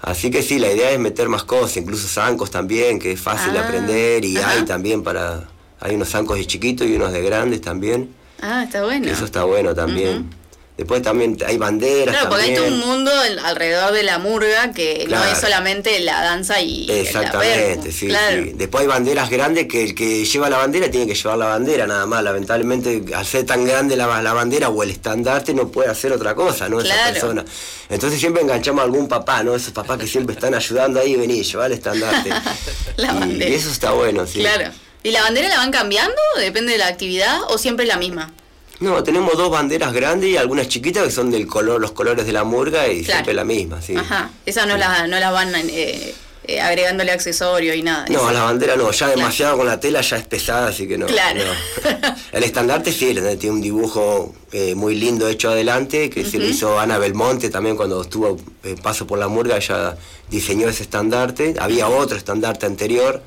Así 0.00 0.30
que 0.30 0.42
sí, 0.42 0.58
la 0.60 0.70
idea 0.70 0.90
es 0.92 1.00
meter 1.00 1.28
más 1.28 1.42
cosas, 1.42 1.76
incluso 1.78 2.06
zancos 2.06 2.50
también, 2.52 2.98
que 3.00 3.12
es 3.12 3.20
fácil 3.20 3.52
de 3.52 3.58
Ah, 3.58 3.64
aprender 3.66 4.24
y 4.24 4.36
hay 4.36 4.64
también 4.64 5.02
para... 5.02 5.48
Hay 5.80 5.94
unos 5.94 6.08
zancos 6.10 6.36
de 6.38 6.46
chiquitos 6.46 6.86
y 6.86 6.94
unos 6.94 7.12
de 7.12 7.22
grandes 7.22 7.60
también, 7.60 8.12
Ah, 8.40 8.62
está 8.64 8.84
bueno. 8.84 9.10
eso 9.10 9.24
está 9.24 9.44
bueno 9.44 9.74
también. 9.74 10.30
Después 10.76 11.02
también 11.02 11.36
hay 11.44 11.58
banderas 11.58 12.14
Claro, 12.14 12.28
porque 12.30 12.44
hay 12.44 12.54
todo 12.54 12.68
un 12.68 12.78
mundo 12.78 13.10
alrededor 13.44 13.92
de 13.92 14.04
la 14.04 14.20
murga 14.20 14.70
que 14.72 15.06
no 15.10 15.24
es 15.24 15.38
solamente 15.38 15.98
la 15.98 16.22
danza 16.22 16.60
y 16.60 16.86
la 16.86 16.94
Exactamente, 16.94 17.74
percu. 17.78 17.90
sí, 17.92 18.06
claro. 18.06 18.44
sí. 18.44 18.52
Después 18.54 18.82
hay 18.82 18.86
banderas 18.86 19.28
grandes 19.28 19.66
que 19.66 19.82
el 19.82 19.94
que 19.96 20.24
lleva 20.24 20.48
la 20.48 20.58
bandera 20.58 20.88
tiene 20.88 21.08
que 21.08 21.16
llevar 21.16 21.36
la 21.36 21.46
bandera 21.46 21.88
nada 21.88 22.06
más. 22.06 22.22
Lamentablemente, 22.22 23.02
al 23.12 23.26
ser 23.26 23.44
tan 23.44 23.64
grande 23.64 23.96
la, 23.96 24.22
la 24.22 24.32
bandera 24.32 24.68
o 24.68 24.80
el 24.84 24.90
estandarte, 24.90 25.52
no 25.52 25.66
puede 25.66 25.90
hacer 25.90 26.12
otra 26.12 26.36
cosa, 26.36 26.68
¿no? 26.68 26.78
Esa 26.80 26.94
Claro. 26.94 27.12
persona. 27.12 27.44
Entonces 27.88 28.20
siempre 28.20 28.42
enganchamos 28.42 28.80
a 28.80 28.84
algún 28.84 29.08
papá, 29.08 29.42
¿no? 29.42 29.56
Esos 29.56 29.72
papás 29.72 29.98
que 29.98 30.06
siempre 30.06 30.34
están 30.36 30.54
ayudando 30.54 31.00
ahí, 31.00 31.16
vení, 31.16 31.42
llevar 31.42 31.72
el 31.72 31.78
estandarte. 31.78 32.30
La 32.98 33.14
y, 33.14 33.18
bandera. 33.18 33.50
y 33.50 33.54
eso 33.54 33.68
está 33.72 33.90
bueno, 33.90 34.28
sí. 34.28 34.38
Claro. 34.38 34.70
¿Y 35.02 35.10
la 35.10 35.22
bandera 35.22 35.48
la 35.48 35.56
van 35.58 35.70
cambiando? 35.70 36.16
¿Depende 36.38 36.72
de 36.72 36.78
la 36.78 36.88
actividad 36.88 37.40
o 37.48 37.58
siempre 37.58 37.84
es 37.84 37.88
la 37.88 37.96
misma? 37.98 38.32
No, 38.80 39.02
tenemos 39.02 39.36
dos 39.36 39.50
banderas 39.50 39.92
grandes 39.92 40.30
y 40.30 40.36
algunas 40.36 40.68
chiquitas 40.68 41.04
que 41.04 41.10
son 41.10 41.30
del 41.30 41.46
color, 41.46 41.80
los 41.80 41.92
colores 41.92 42.26
de 42.26 42.32
la 42.32 42.44
murga 42.44 42.86
y 42.88 43.02
Claro. 43.02 43.18
siempre 43.18 43.34
la 43.34 43.44
misma, 43.44 43.82
sí. 43.82 43.96
Ajá. 43.96 44.30
Esas 44.46 44.66
no 44.68 44.76
las 44.76 45.08
no 45.08 45.18
las 45.18 45.32
van 45.32 45.52
eh, 45.54 46.14
eh, 46.44 46.60
agregándole 46.62 47.12
accesorio 47.12 47.74
y 47.74 47.82
nada. 47.82 48.06
No, 48.08 48.30
la 48.32 48.44
bandera 48.44 48.74
no, 48.76 48.90
ya 48.90 49.08
demasiado 49.08 49.58
con 49.58 49.66
la 49.66 49.78
tela 49.80 50.00
ya 50.00 50.16
es 50.16 50.26
pesada, 50.26 50.68
así 50.68 50.88
que 50.88 50.96
no. 50.96 51.06
Claro. 51.06 51.40
no. 51.44 52.14
El 52.32 52.42
estandarte 52.42 52.90
sí, 52.92 53.14
tiene 53.38 53.50
un 53.50 53.60
dibujo 53.60 54.34
eh, 54.52 54.74
muy 54.74 54.94
lindo 54.94 55.28
hecho 55.28 55.50
adelante, 55.50 56.08
que 56.08 56.24
se 56.24 56.38
le 56.38 56.46
hizo 56.46 56.78
Ana 56.80 56.96
Belmonte 56.96 57.50
también 57.50 57.76
cuando 57.76 58.00
estuvo 58.00 58.38
eh, 58.64 58.76
paso 58.82 59.06
por 59.06 59.18
la 59.18 59.28
murga, 59.28 59.56
ella 59.56 59.96
diseñó 60.30 60.68
ese 60.68 60.84
estandarte. 60.84 61.54
Había 61.60 61.88
otro 61.88 62.16
estandarte 62.16 62.64
anterior, 62.64 63.22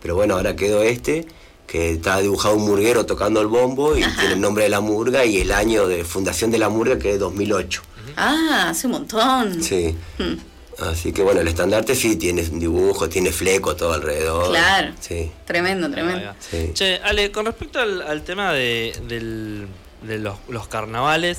pero 0.00 0.14
bueno, 0.14 0.34
ahora 0.36 0.54
quedó 0.56 0.82
este, 0.82 1.26
que 1.66 1.90
está 1.92 2.18
dibujado 2.20 2.54
un 2.56 2.64
murguero 2.66 3.06
tocando 3.06 3.40
el 3.40 3.46
bombo 3.48 3.96
y 3.96 4.00
tiene 4.02 4.34
el 4.34 4.40
nombre 4.40 4.64
de 4.64 4.70
la 4.70 4.80
murga 4.80 5.24
y 5.24 5.38
el 5.38 5.52
año 5.52 5.86
de 5.88 6.04
fundación 6.04 6.50
de 6.50 6.58
la 6.58 6.68
murga 6.68 6.98
que 6.98 7.12
es 7.14 7.18
2008. 7.18 7.82
Ah, 8.16 8.68
hace 8.70 8.86
un 8.86 8.92
montón. 8.94 9.62
Sí. 9.62 9.94
Mm. 10.18 10.82
Así 10.90 11.12
que 11.12 11.22
bueno, 11.22 11.40
el 11.40 11.48
estandarte 11.48 11.94
sí 11.94 12.16
tiene 12.16 12.42
un 12.42 12.58
dibujo, 12.60 13.08
tiene 13.08 13.30
fleco 13.32 13.74
todo 13.76 13.94
alrededor. 13.94 14.50
Claro. 14.50 14.92
Sí. 15.00 15.30
Tremendo, 15.46 15.90
tremendo. 15.90 16.32
Sí. 16.38 16.70
Che, 16.74 16.96
Ale, 17.02 17.32
con 17.32 17.46
respecto 17.46 17.78
al, 17.80 18.02
al 18.02 18.22
tema 18.22 18.52
de, 18.52 18.92
del- 19.08 19.66
de 20.02 20.18
los, 20.18 20.36
los 20.48 20.68
carnavales, 20.68 21.38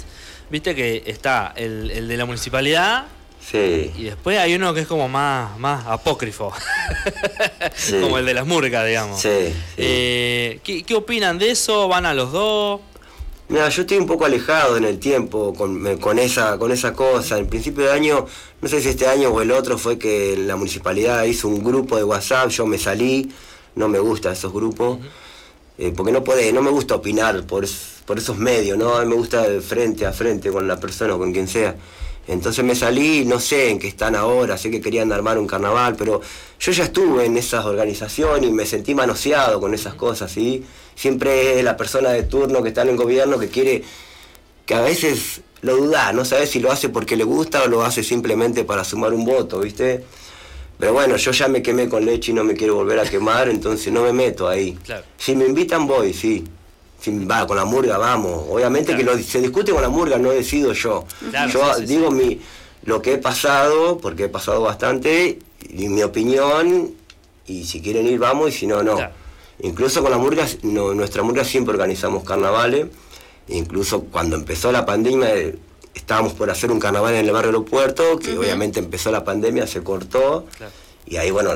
viste 0.49 0.73
que 0.75 1.03
está 1.05 1.53
el, 1.55 1.91
el 1.91 2.07
de 2.07 2.17
la 2.17 2.25
municipalidad 2.25 3.05
Sí. 3.39 3.91
y 3.97 4.03
después 4.03 4.37
hay 4.37 4.55
uno 4.55 4.73
que 4.73 4.81
es 4.81 4.87
como 4.87 5.07
más, 5.07 5.57
más 5.57 5.85
apócrifo, 5.87 6.51
Sí. 7.75 7.99
como 8.01 8.17
el 8.17 8.25
de 8.25 8.33
las 8.33 8.45
murgas, 8.45 8.85
digamos. 8.85 9.21
Sí. 9.21 9.53
Eh, 9.77 10.59
¿qué, 10.63 10.83
qué 10.83 10.95
opinan 10.95 11.37
de 11.39 11.51
eso? 11.51 11.87
¿Van 11.87 12.05
a 12.05 12.13
los 12.13 12.31
dos? 12.31 12.81
Mira, 13.49 13.69
yo 13.69 13.81
estoy 13.83 13.97
un 13.97 14.05
poco 14.07 14.25
alejado 14.25 14.75
en 14.75 14.83
el 14.83 14.99
tiempo 14.99 15.53
con, 15.53 15.97
con 15.99 16.19
esa 16.19 16.57
con 16.57 16.71
esa 16.73 16.91
cosa. 16.93 17.37
En 17.37 17.47
principio 17.47 17.85
de 17.85 17.93
año, 17.93 18.25
no 18.61 18.67
sé 18.67 18.81
si 18.81 18.89
este 18.89 19.07
año 19.07 19.29
o 19.29 19.41
el 19.41 19.51
otro, 19.51 19.77
fue 19.77 19.97
que 19.97 20.35
la 20.35 20.57
municipalidad 20.57 21.23
hizo 21.23 21.47
un 21.47 21.63
grupo 21.63 21.95
de 21.95 22.03
WhatsApp, 22.03 22.49
yo 22.49 22.65
me 22.65 22.77
salí, 22.77 23.31
no 23.75 23.87
me 23.87 23.99
gustan 23.99 24.33
esos 24.33 24.51
grupos, 24.51 24.99
eh, 25.77 25.93
porque 25.95 26.11
no 26.11 26.23
puede, 26.23 26.51
no 26.51 26.61
me 26.61 26.71
gusta 26.71 26.95
opinar 26.95 27.45
por, 27.45 27.65
por 28.05 28.17
esos 28.17 28.37
medios, 28.37 28.77
¿no? 28.77 28.95
A 28.95 29.03
mí 29.03 29.09
me 29.09 29.15
gusta 29.15 29.47
de 29.47 29.61
frente 29.61 30.05
a 30.05 30.11
frente 30.11 30.51
con 30.51 30.67
la 30.67 30.79
persona 30.79 31.15
o 31.15 31.17
con 31.17 31.31
quien 31.31 31.47
sea. 31.47 31.75
Entonces 32.27 32.65
me 32.65 32.75
salí, 32.75 33.23
no 33.25 33.39
sé 33.39 33.69
en 33.69 33.79
qué 33.79 33.87
están 33.87 34.15
ahora, 34.15 34.57
sé 34.57 34.69
que 34.69 34.81
querían 34.81 35.11
armar 35.13 35.37
un 35.37 35.47
carnaval, 35.47 35.95
pero 35.95 36.19
yo 36.59 36.71
ya 36.73 36.83
estuve 36.83 37.25
en 37.25 37.37
esas 37.37 37.65
organizaciones 37.65 38.49
y 38.49 38.51
me 38.51 38.65
sentí 38.65 38.93
manoseado 38.93 39.61
con 39.61 39.73
esas 39.73 39.93
cosas, 39.93 40.31
¿sí? 40.31 40.65
Siempre 40.95 41.57
es 41.57 41.63
la 41.63 41.77
persona 41.77 42.09
de 42.09 42.23
turno 42.23 42.61
que 42.63 42.69
está 42.69 42.81
en 42.81 42.89
el 42.89 42.97
gobierno 42.97 43.39
que 43.39 43.47
quiere, 43.47 43.83
que 44.65 44.73
a 44.73 44.81
veces 44.81 45.41
lo 45.61 45.77
duda, 45.77 46.11
no 46.11 46.25
sabes 46.25 46.49
si 46.49 46.59
lo 46.59 46.71
hace 46.71 46.89
porque 46.89 47.15
le 47.15 47.23
gusta 47.23 47.63
o 47.63 47.67
lo 47.67 47.83
hace 47.83 48.03
simplemente 48.03 48.65
para 48.65 48.83
sumar 48.83 49.13
un 49.13 49.23
voto, 49.23 49.59
¿viste? 49.59 50.03
Pero 50.79 50.93
bueno, 50.93 51.15
yo 51.15 51.31
ya 51.31 51.47
me 51.47 51.61
quemé 51.61 51.89
con 51.89 52.05
leche 52.05 52.31
y 52.31 52.35
no 52.35 52.43
me 52.43 52.53
quiero 52.53 52.75
volver 52.75 52.99
a 52.99 53.03
quemar, 53.03 53.49
entonces 53.49 53.91
no 53.91 54.03
me 54.03 54.13
meto 54.13 54.47
ahí. 54.47 54.77
Claro. 54.83 55.03
Si 55.17 55.35
me 55.35 55.45
invitan 55.45 55.87
voy, 55.87 56.13
sí. 56.13 56.43
Si 56.99 57.25
va, 57.25 57.45
con 57.47 57.57
la 57.57 57.65
murga 57.65 57.97
vamos. 57.97 58.45
Obviamente 58.49 58.95
Claro. 58.95 59.11
que 59.13 59.17
lo, 59.17 59.23
se 59.23 59.41
discute 59.41 59.71
con 59.71 59.81
la 59.81 59.89
murga, 59.89 60.17
no 60.17 60.29
decido 60.29 60.73
yo. 60.73 61.05
Claro, 61.31 61.51
yo 61.51 61.73
sí, 61.75 61.81
sí, 61.81 61.85
digo 61.87 62.11
mi 62.11 62.39
lo 62.83 63.01
que 63.01 63.13
he 63.13 63.17
pasado, 63.17 63.97
porque 63.97 64.25
he 64.25 64.29
pasado 64.29 64.61
bastante, 64.61 65.39
y 65.69 65.89
mi 65.89 66.03
opinión, 66.03 66.93
y 67.45 67.65
si 67.65 67.81
quieren 67.81 68.07
ir 68.07 68.17
vamos, 68.19 68.49
y 68.49 68.51
si 68.53 68.67
no, 68.67 68.81
no. 68.83 68.97
Incluso 69.59 70.01
con 70.01 70.11
la 70.11 70.17
murga, 70.17 70.47
no, 70.63 70.93
nuestra 70.93 71.23
murga 71.23 71.43
siempre 71.43 71.73
organizamos 71.73 72.23
carnavales. 72.23 72.87
Incluso 73.49 74.03
cuando 74.03 74.35
empezó 74.35 74.71
la 74.71 74.85
pandemia, 74.85 75.29
estábamos 75.97 76.33
por 76.33 76.49
hacer 76.49 76.71
un 76.71 76.79
carnaval 76.79 77.13
en 77.15 77.25
el 77.25 77.31
barrio 77.31 77.49
aeropuerto, 77.49 78.17
que 78.19 78.37
obviamente 78.37 78.79
empezó 78.79 79.11
la 79.11 79.23
pandemia, 79.23 79.67
se 79.67 79.83
cortó. 79.83 80.45
Claro. 80.57 80.71
Y 81.05 81.17
ahí, 81.17 81.31
bueno, 81.31 81.51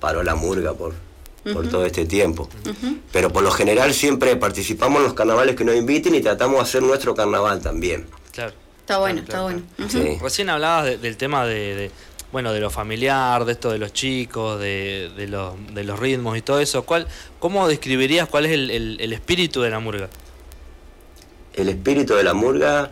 paró 0.00 0.22
la 0.22 0.34
murga 0.34 0.72
por, 0.74 0.94
por 1.52 1.68
todo 1.68 1.84
este 1.86 2.04
tiempo. 2.06 2.48
Pero 3.12 3.32
por 3.32 3.42
lo 3.42 3.50
general 3.50 3.92
siempre 3.94 4.36
participamos 4.36 4.98
en 4.98 5.04
los 5.04 5.14
carnavales 5.14 5.56
que 5.56 5.64
nos 5.64 5.74
inviten 5.76 6.14
y 6.14 6.20
tratamos 6.20 6.56
de 6.56 6.62
hacer 6.62 6.82
nuestro 6.82 7.14
carnaval 7.14 7.60
también. 7.60 8.06
Claro. 8.32 8.52
Está 8.80 8.98
bueno, 8.98 9.22
Claro, 9.24 9.48
está 9.50 9.64
claro, 9.78 9.88
bueno. 9.98 10.14
Sí. 10.16 10.18
Recién 10.22 10.48
hablabas 10.50 10.84
de- 10.84 10.98
del 10.98 11.16
tema 11.16 11.44
de, 11.44 11.74
de, 11.74 11.90
bueno, 12.30 12.52
de 12.52 12.60
lo 12.60 12.70
familiar, 12.70 13.44
de 13.44 13.52
esto 13.52 13.70
de 13.70 13.78
los 13.78 13.92
chicos, 13.92 14.60
de, 14.60 15.10
de 15.16 15.26
los, 15.26 15.54
de 15.74 15.82
los 15.82 15.98
ritmos 15.98 16.36
y 16.38 16.42
todo 16.42 16.60
eso. 16.60 16.84
¿Cuál, 16.84 17.08
¿Cómo 17.40 17.66
describirías 17.66 18.28
cuál 18.28 18.46
es 18.46 18.52
el, 18.52 18.70
el- 18.70 18.96
el 19.00 19.12
espíritu 19.12 19.60
de 19.62 19.70
la 19.70 19.80
murga? 19.80 20.08
El 21.54 21.68
espíritu 21.68 22.14
de 22.14 22.22
la 22.22 22.34
murga, 22.34 22.90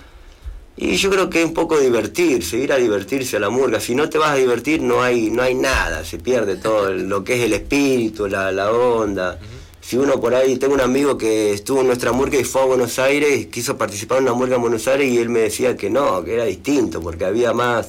y 0.76 0.96
yo 0.96 1.08
creo 1.10 1.30
que 1.30 1.40
es 1.40 1.46
un 1.46 1.54
poco 1.54 1.78
divertirse, 1.78 2.56
ir 2.58 2.72
a 2.72 2.76
divertirse 2.76 3.36
a 3.36 3.40
la 3.40 3.48
murga. 3.50 3.78
Si 3.80 3.94
no 3.94 4.08
te 4.08 4.18
vas 4.18 4.30
a 4.30 4.34
divertir 4.36 4.82
no 4.82 5.02
hay, 5.02 5.30
no 5.30 5.42
hay 5.42 5.54
nada, 5.54 6.04
se 6.04 6.18
pierde 6.18 6.56
todo 6.56 6.88
el- 6.88 7.08
lo 7.08 7.22
que 7.22 7.36
es 7.36 7.42
el 7.42 7.52
espíritu, 7.52 8.26
la, 8.26 8.50
la 8.52 8.72
onda. 8.72 9.38
Si 9.80 9.96
uno 9.96 10.18
por 10.20 10.34
ahí, 10.34 10.56
tengo 10.56 10.74
un 10.74 10.80
amigo 10.80 11.16
que 11.18 11.52
estuvo 11.52 11.82
en 11.82 11.86
nuestra 11.88 12.10
murga 12.12 12.38
y 12.38 12.44
fue 12.44 12.62
a 12.62 12.64
Buenos 12.64 12.98
Aires, 12.98 13.46
quiso 13.48 13.76
participar 13.76 14.18
en 14.18 14.24
una 14.24 14.32
murga 14.34 14.56
en 14.56 14.62
Buenos 14.62 14.88
Aires 14.88 15.12
y 15.12 15.18
él 15.18 15.28
me 15.28 15.40
decía 15.40 15.76
que 15.76 15.90
no, 15.90 16.24
que 16.24 16.34
era 16.34 16.44
distinto, 16.46 17.00
porque 17.00 17.24
había 17.26 17.52
más, 17.52 17.88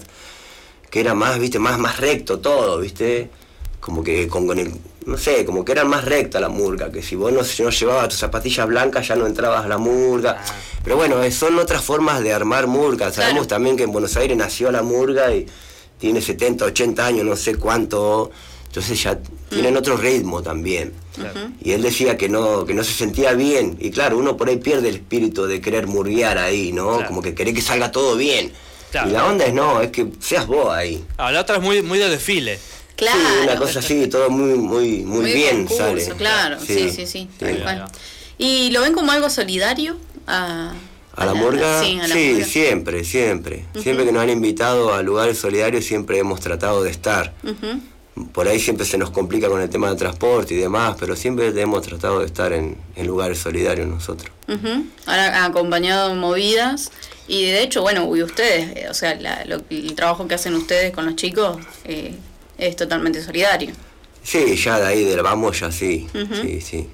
que 0.91 0.99
era 0.99 1.13
más, 1.15 1.39
viste, 1.39 1.57
más, 1.57 1.79
más 1.79 1.99
recto 1.99 2.39
todo, 2.39 2.79
viste, 2.81 3.29
como 3.85 4.03
que 4.03 4.27
con, 4.27 4.47
con 4.47 4.57
el, 4.57 4.71
no 5.05 5.15
sé, 5.15 5.45
como 5.45 5.63
que 5.63 5.71
era 5.73 5.83
más 5.85 6.05
recta 6.05 6.39
la 6.39 6.49
murga, 6.49 6.91
que 6.91 7.03
si 7.03 7.15
vos 7.15 7.31
no, 7.31 7.43
si 7.43 7.61
no 7.61 7.69
llevabas 7.69 8.09
tus 8.09 8.17
zapatillas 8.17 8.65
blancas 8.65 9.07
ya 9.07 9.15
no 9.15 9.27
entrabas 9.27 9.63
a 9.63 9.67
la 9.67 9.77
murga. 9.77 10.37
Ah. 10.43 10.53
Pero 10.83 10.95
bueno, 10.95 11.21
eh, 11.21 11.31
son 11.31 11.59
otras 11.59 11.83
formas 11.83 12.23
de 12.23 12.33
armar 12.33 12.65
murga. 12.65 13.11
Sabemos 13.11 13.45
Claro. 13.45 13.47
también 13.47 13.77
que 13.77 13.83
en 13.83 13.91
Buenos 13.91 14.17
Aires 14.17 14.35
nació 14.35 14.71
la 14.71 14.81
murga 14.81 15.31
y 15.35 15.45
tiene 15.99 16.19
70, 16.19 16.65
80 16.65 17.05
años, 17.05 17.25
no 17.25 17.35
sé 17.35 17.57
cuánto. 17.57 18.31
Entonces 18.65 19.03
ya 19.03 19.19
tienen 19.49 19.77
otro 19.77 19.97
ritmo 19.97 20.41
también. 20.41 20.91
Claro. 21.13 21.51
Y 21.61 21.73
él 21.73 21.83
decía 21.83 22.17
que 22.17 22.27
no, 22.27 22.65
que 22.65 22.73
no 22.73 22.83
se 22.83 22.91
sentía 22.93 23.33
bien. 23.33 23.77
Y 23.79 23.91
claro, 23.91 24.17
uno 24.17 24.35
por 24.35 24.49
ahí 24.49 24.57
pierde 24.57 24.89
el 24.89 24.95
espíritu 24.95 25.45
de 25.45 25.61
querer 25.61 25.85
murguear 25.85 26.39
ahí, 26.39 26.71
¿no? 26.73 26.95
Claro. 26.95 27.07
Como 27.07 27.21
que 27.21 27.35
querer 27.35 27.53
que 27.53 27.61
salga 27.61 27.91
todo 27.91 28.15
bien. 28.17 28.51
Claro. 28.89 29.09
Y 29.09 29.13
la 29.13 29.25
onda 29.27 29.45
es 29.45 29.53
no, 29.53 29.79
es 29.81 29.91
que 29.91 30.07
seas 30.19 30.47
vos 30.47 30.73
ahí. 30.73 31.05
Ah, 31.17 31.31
la 31.31 31.41
otra 31.41 31.57
es 31.57 31.61
muy, 31.61 31.83
muy 31.83 31.99
de 31.99 32.09
desfile. 32.09 32.59
Claro. 32.95 33.19
Sí, 33.19 33.43
una 33.43 33.55
cosa 33.57 33.79
así, 33.79 34.07
todo 34.07 34.29
muy, 34.29 34.53
muy, 34.55 35.03
muy, 35.03 35.21
Muy 35.21 35.31
bien 35.33 35.65
concurso, 35.65 35.83
sale. 36.05 36.05
Claro, 36.17 36.57
sí, 36.59 36.89
sí, 36.89 37.05
sí. 37.05 37.29
tal 37.39 37.61
cual. 37.63 37.85
¿Y 38.37 38.71
lo 38.71 38.81
ven 38.81 38.93
como 38.93 39.11
algo 39.11 39.29
solidario? 39.29 39.97
A, 40.27 40.73
¿A 41.15 41.25
la? 41.25 41.33
Sí, 41.33 41.99
a 42.01 42.07
la 42.07 42.15
sí, 42.15 42.29
murga. 42.33 42.45
siempre, 42.45 43.03
siempre. 43.03 43.65
Siempre 43.81 44.05
que 44.05 44.11
nos 44.11 44.21
han 44.23 44.29
invitado 44.29 44.93
a 44.93 45.01
lugares 45.01 45.37
solidarios, 45.37 45.85
siempre 45.85 46.17
hemos 46.19 46.39
tratado 46.39 46.83
de 46.83 46.91
estar. 46.91 47.33
Por 48.31 48.47
ahí 48.47 48.59
siempre 48.61 48.85
se 48.85 48.97
nos 48.97 49.09
complica 49.11 49.49
con 49.49 49.61
el 49.61 49.69
tema 49.69 49.89
del 49.89 49.97
transporte 49.97 50.53
y 50.53 50.57
demás, 50.57 50.95
pero 50.97 51.17
siempre 51.17 51.47
hemos 51.61 51.81
tratado 51.85 52.19
de 52.21 52.25
estar 52.25 52.53
en, 52.53 52.77
en 52.95 53.07
lugares 53.07 53.39
solidarios 53.39 53.87
nosotros. 53.89 54.31
Ahora 55.05 55.43
han 55.43 55.51
acompañado 55.51 56.15
movidas 56.15 56.91
y 57.27 57.43
de 57.45 57.61
hecho, 57.63 57.81
bueno, 57.81 58.13
y 58.15 58.23
ustedes, 58.23 58.77
eh, 58.77 58.87
o 58.89 58.93
sea, 58.93 59.15
la- 59.15 59.43
lo- 59.45 59.63
el 59.69 59.95
trabajo 59.95 60.27
que 60.29 60.35
hacen 60.35 60.55
ustedes 60.55 60.93
con 60.93 61.05
los 61.05 61.15
chicos 61.17 61.57
eh, 61.83 62.15
es 62.57 62.75
totalmente 62.75 63.21
solidario. 63.23 63.71
Sí, 64.23 64.55
ya 64.55 64.79
de 64.79 64.87
ahí 64.87 65.03
del 65.03 65.21
vamos 65.21 65.59
ya 65.59 65.71
sí, 65.71 66.07
sí, 66.41 66.61
sí. 66.61 66.89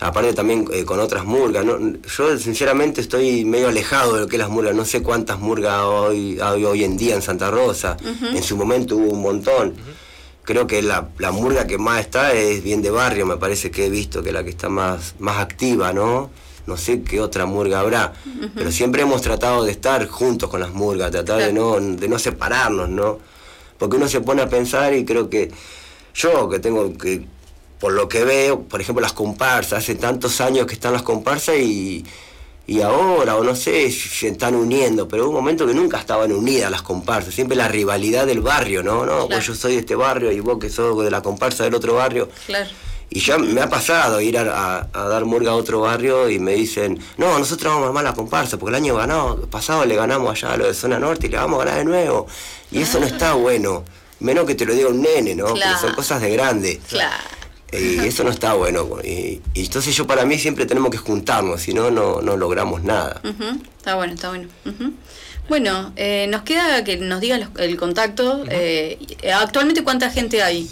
Aparte 0.00 0.32
también 0.32 0.66
eh, 0.72 0.84
con 0.84 1.00
otras 1.00 1.24
murgas, 1.24 1.64
¿no? 1.64 1.78
yo 2.16 2.38
sinceramente 2.38 3.00
estoy 3.00 3.44
medio 3.44 3.68
alejado 3.68 4.14
de 4.14 4.20
lo 4.20 4.28
que 4.28 4.36
es 4.36 4.40
las 4.40 4.48
murgas, 4.48 4.74
no 4.74 4.84
sé 4.84 5.02
cuántas 5.02 5.38
murgas 5.38 5.82
hoy, 5.82 6.38
hay 6.40 6.64
hoy 6.64 6.84
en 6.84 6.96
día 6.96 7.14
en 7.14 7.22
Santa 7.22 7.50
Rosa, 7.50 7.96
en 8.02 8.42
su 8.42 8.56
momento 8.56 8.96
hubo 8.96 9.10
un 9.10 9.22
montón. 9.22 9.74
Creo 10.44 10.68
que 10.68 10.80
la, 10.80 11.08
la 11.18 11.32
murga 11.32 11.66
que 11.66 11.76
más 11.76 12.00
está 12.00 12.32
es 12.32 12.62
bien 12.62 12.80
de 12.80 12.90
barrio, 12.90 13.26
me 13.26 13.36
parece 13.36 13.70
que 13.72 13.86
he 13.86 13.90
visto 13.90 14.22
que 14.22 14.28
es 14.28 14.34
la 14.34 14.44
que 14.44 14.50
está 14.50 14.68
más, 14.68 15.16
más 15.18 15.38
activa, 15.38 15.92
¿no? 15.92 16.30
No 16.66 16.76
sé 16.76 17.02
qué 17.02 17.20
otra 17.20 17.46
murga 17.46 17.80
habrá, 17.80 18.12
pero 18.54 18.70
siempre 18.70 19.02
hemos 19.02 19.22
tratado 19.22 19.64
de 19.64 19.72
estar 19.72 20.06
juntos 20.06 20.48
con 20.48 20.60
las 20.60 20.70
murgas, 20.70 21.10
tratar 21.10 21.38
de 21.38 21.52
no, 21.52 21.80
de 21.80 22.08
no 22.08 22.18
separarnos, 22.18 22.88
¿no? 22.88 23.18
Porque 23.78 23.96
uno 23.96 24.08
se 24.08 24.20
pone 24.20 24.42
a 24.42 24.48
pensar 24.48 24.94
y 24.94 25.04
creo 25.04 25.28
que 25.30 25.50
yo 26.14 26.48
que 26.48 26.58
tengo 26.58 26.96
que, 26.96 27.24
por 27.78 27.92
lo 27.92 28.08
que 28.08 28.24
veo, 28.24 28.62
por 28.62 28.80
ejemplo 28.80 29.02
las 29.02 29.12
comparsas, 29.12 29.80
hace 29.80 29.94
tantos 29.94 30.40
años 30.40 30.66
que 30.66 30.74
están 30.74 30.92
las 30.94 31.02
comparsas 31.02 31.56
y, 31.58 32.04
y 32.66 32.80
ahora, 32.80 33.36
o 33.36 33.44
no 33.44 33.54
sé 33.54 33.90
se 33.90 34.28
están 34.28 34.54
uniendo, 34.54 35.06
pero 35.06 35.24
hubo 35.24 35.30
un 35.30 35.36
momento 35.36 35.66
que 35.66 35.74
nunca 35.74 35.98
estaban 35.98 36.32
unidas 36.32 36.70
las 36.70 36.82
comparsas, 36.82 37.34
siempre 37.34 37.56
la 37.56 37.68
rivalidad 37.68 38.26
del 38.26 38.40
barrio, 38.40 38.82
¿no? 38.82 39.04
No, 39.04 39.12
Claro. 39.12 39.28
pues 39.28 39.46
yo 39.46 39.54
soy 39.54 39.74
de 39.74 39.80
este 39.80 39.94
barrio 39.94 40.32
y 40.32 40.40
vos 40.40 40.58
que 40.58 40.70
sos 40.70 41.04
de 41.04 41.10
la 41.10 41.20
comparsa 41.22 41.64
del 41.64 41.74
otro 41.74 41.94
barrio. 41.94 42.28
Claro. 42.46 42.70
Y 43.08 43.20
ya 43.20 43.38
me 43.38 43.60
ha 43.60 43.68
pasado 43.70 44.20
ir 44.20 44.36
a, 44.36 44.42
a- 44.42 44.88
a 44.92 45.08
dar 45.08 45.24
murga 45.24 45.52
a 45.52 45.54
otro 45.54 45.80
barrio 45.80 46.28
y 46.28 46.38
me 46.38 46.54
dicen, 46.54 46.98
no, 47.16 47.38
nosotros 47.38 47.72
vamos 47.72 47.84
a 47.84 47.88
armar 47.88 48.04
la 48.04 48.14
comparsa, 48.14 48.58
porque 48.58 48.70
el 48.76 48.82
año 48.82 48.94
ganado, 48.96 49.46
pasado 49.48 49.84
le 49.84 49.94
ganamos 49.96 50.30
allá 50.30 50.54
a 50.54 50.56
lo 50.56 50.66
de 50.66 50.74
zona 50.74 50.98
norte 50.98 51.26
y 51.26 51.30
le 51.30 51.36
vamos 51.36 51.60
a 51.60 51.64
ganar 51.64 51.78
de 51.78 51.84
nuevo. 51.84 52.26
Y 52.72 52.82
eso 52.82 52.98
no 53.00 53.06
está 53.06 53.34
bueno. 53.34 53.84
Menos 54.18 54.44
que 54.46 54.54
te 54.54 54.64
lo 54.66 54.74
diga 54.74 54.88
un 54.88 55.02
nene, 55.02 55.34
¿no? 55.34 55.44
Porque 55.46 55.60
Claro. 55.60 55.78
son 55.78 55.94
cosas 55.94 56.20
de 56.20 56.30
grande. 56.30 56.80
Claro. 56.88 57.22
Y 57.72 57.98
eso 58.06 58.24
no 58.24 58.30
está 58.30 58.54
bueno. 58.54 58.86
Y, 59.04 59.40
y 59.54 59.64
entonces 59.64 59.94
yo 59.94 60.06
para 60.06 60.24
mí 60.24 60.38
siempre 60.38 60.66
tenemos 60.66 60.90
que 60.90 60.96
juntarnos, 60.98 61.60
si 61.60 61.74
no, 61.74 61.90
no 61.90 62.22
no 62.22 62.36
logramos 62.36 62.82
nada. 62.82 63.20
Está 63.78 63.94
bueno, 63.96 64.14
está 64.14 64.30
bueno. 64.30 64.48
Bueno, 65.48 65.92
eh, 65.96 66.26
nos 66.28 66.42
queda 66.42 66.82
que 66.84 66.96
nos 66.96 67.20
digas 67.20 67.38
los- 67.40 67.50
el 67.60 67.76
contacto. 67.76 68.42
eh, 68.48 68.98
actualmente, 69.34 69.84
¿cuánta 69.84 70.10
gente 70.10 70.42
hay? 70.42 70.68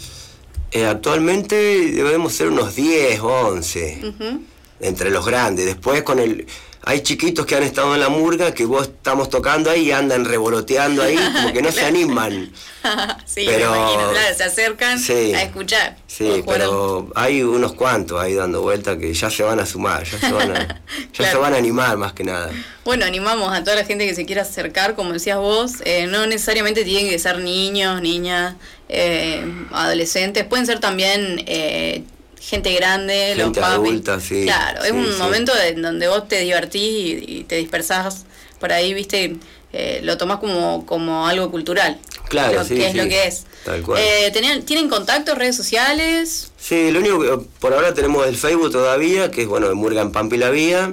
Eh, 0.74 0.84
actualmente 0.84 1.54
debemos 1.54 2.34
ser 2.34 2.48
unos 2.48 2.74
10 2.74 3.20
o 3.20 3.28
11. 3.28 4.00
Ujú. 4.08 4.40
entre 4.80 5.10
los 5.10 5.24
grandes. 5.24 5.64
Después 5.66 6.02
con 6.02 6.18
el 6.18 6.46
hay 6.86 7.00
chiquitos 7.02 7.46
que 7.46 7.56
han 7.56 7.62
estado 7.62 7.94
en 7.94 8.00
la 8.00 8.08
murga 8.08 8.52
que 8.52 8.64
vos 8.66 8.82
estamos 8.88 9.30
tocando 9.30 9.70
ahí 9.70 9.88
y 9.88 9.92
andan 9.92 10.24
revoloteando 10.24 11.02
ahí, 11.02 11.16
como 11.34 11.52
que 11.52 11.62
no 11.62 11.72
se 11.72 11.84
animan. 11.84 12.50
sí, 13.24 13.44
Pero- 13.46 13.70
me 13.70 13.76
imagino, 13.78 14.10
claro, 14.10 14.34
se 14.36 14.44
acercan 14.44 14.98
Sí. 14.98 15.34
a 15.34 15.42
escuchar. 15.42 15.96
Sí, 16.06 16.42
pero 16.46 17.10
hay 17.14 17.42
unos 17.42 17.72
cuantos 17.72 18.20
ahí 18.20 18.34
dando 18.34 18.62
vuelta 18.62 18.98
que 18.98 19.12
ya 19.14 19.30
se 19.30 19.42
van 19.42 19.58
a 19.60 19.66
sumar, 19.66 20.04
ya 20.04 20.18
se 20.18 20.30
van 20.32 20.50
a, 20.52 20.58
ya 20.58 20.80
Claro. 21.12 21.32
se 21.32 21.38
van 21.38 21.54
a 21.54 21.56
animar 21.56 21.96
más 21.96 22.12
que 22.12 22.24
nada. 22.24 22.50
Bueno, 22.84 23.04
animamos 23.06 23.52
a 23.52 23.64
toda 23.64 23.76
la 23.76 23.84
gente 23.84 24.06
que 24.06 24.14
se 24.14 24.26
quiera 24.26 24.42
acercar, 24.42 24.94
como 24.94 25.12
decías 25.14 25.38
vos, 25.38 25.72
eh, 25.84 26.06
no 26.06 26.26
necesariamente 26.26 26.84
tienen 26.84 27.08
que 27.08 27.18
ser 27.18 27.38
niños, 27.38 28.02
niñas, 28.02 28.56
eh, 28.90 29.42
adolescentes, 29.72 30.44
pueden 30.44 30.66
ser 30.66 30.78
también 30.80 31.42
eh, 31.46 32.04
gente 32.48 32.72
grande, 32.74 33.34
los 33.36 33.44
Gente 33.46 33.60
papis. 33.60 33.74
adulta, 33.78 34.20
sí, 34.20 34.42
Claro, 34.44 34.84
es 34.84 34.92
un 34.92 35.06
sí. 35.06 35.18
momento 35.18 35.52
en 35.66 35.82
donde 35.82 36.08
vos 36.08 36.28
te 36.28 36.40
divertís 36.40 36.82
y, 36.82 37.24
y 37.40 37.44
te 37.44 37.56
dispersás 37.56 38.24
por 38.60 38.72
ahí, 38.72 38.94
viste, 38.94 39.36
eh, 39.72 40.00
lo 40.02 40.16
tomás 40.16 40.38
como, 40.38 40.84
como 40.86 41.26
algo 41.26 41.50
cultural. 41.50 41.98
Claro, 42.28 42.54
lo 42.60 42.64
sí, 42.64 42.74
que 42.76 42.86
es 42.86 42.92
sí, 42.92 42.98
lo 42.98 43.04
que 43.08 43.26
es. 43.26 43.44
tal 43.64 43.82
cual. 43.82 44.00
Eh, 44.02 44.30
¿tenían- 44.32 44.62
¿Tienen 44.62 44.88
contactos, 44.88 45.36
redes 45.36 45.56
sociales? 45.56 46.50
Sí, 46.58 46.90
lo 46.90 47.00
único 47.00 47.20
que 47.20 47.44
por 47.60 47.74
ahora 47.74 47.92
tenemos 47.92 48.26
el 48.26 48.36
Facebook 48.36 48.72
todavía, 48.72 49.30
que 49.30 49.42
es 49.42 49.48
bueno, 49.48 49.68
de 49.68 49.74
Murga 49.74 50.00
en 50.00 50.10
Pampa 50.12 50.34
y 50.36 50.38
la 50.38 50.50
Vía. 50.50 50.90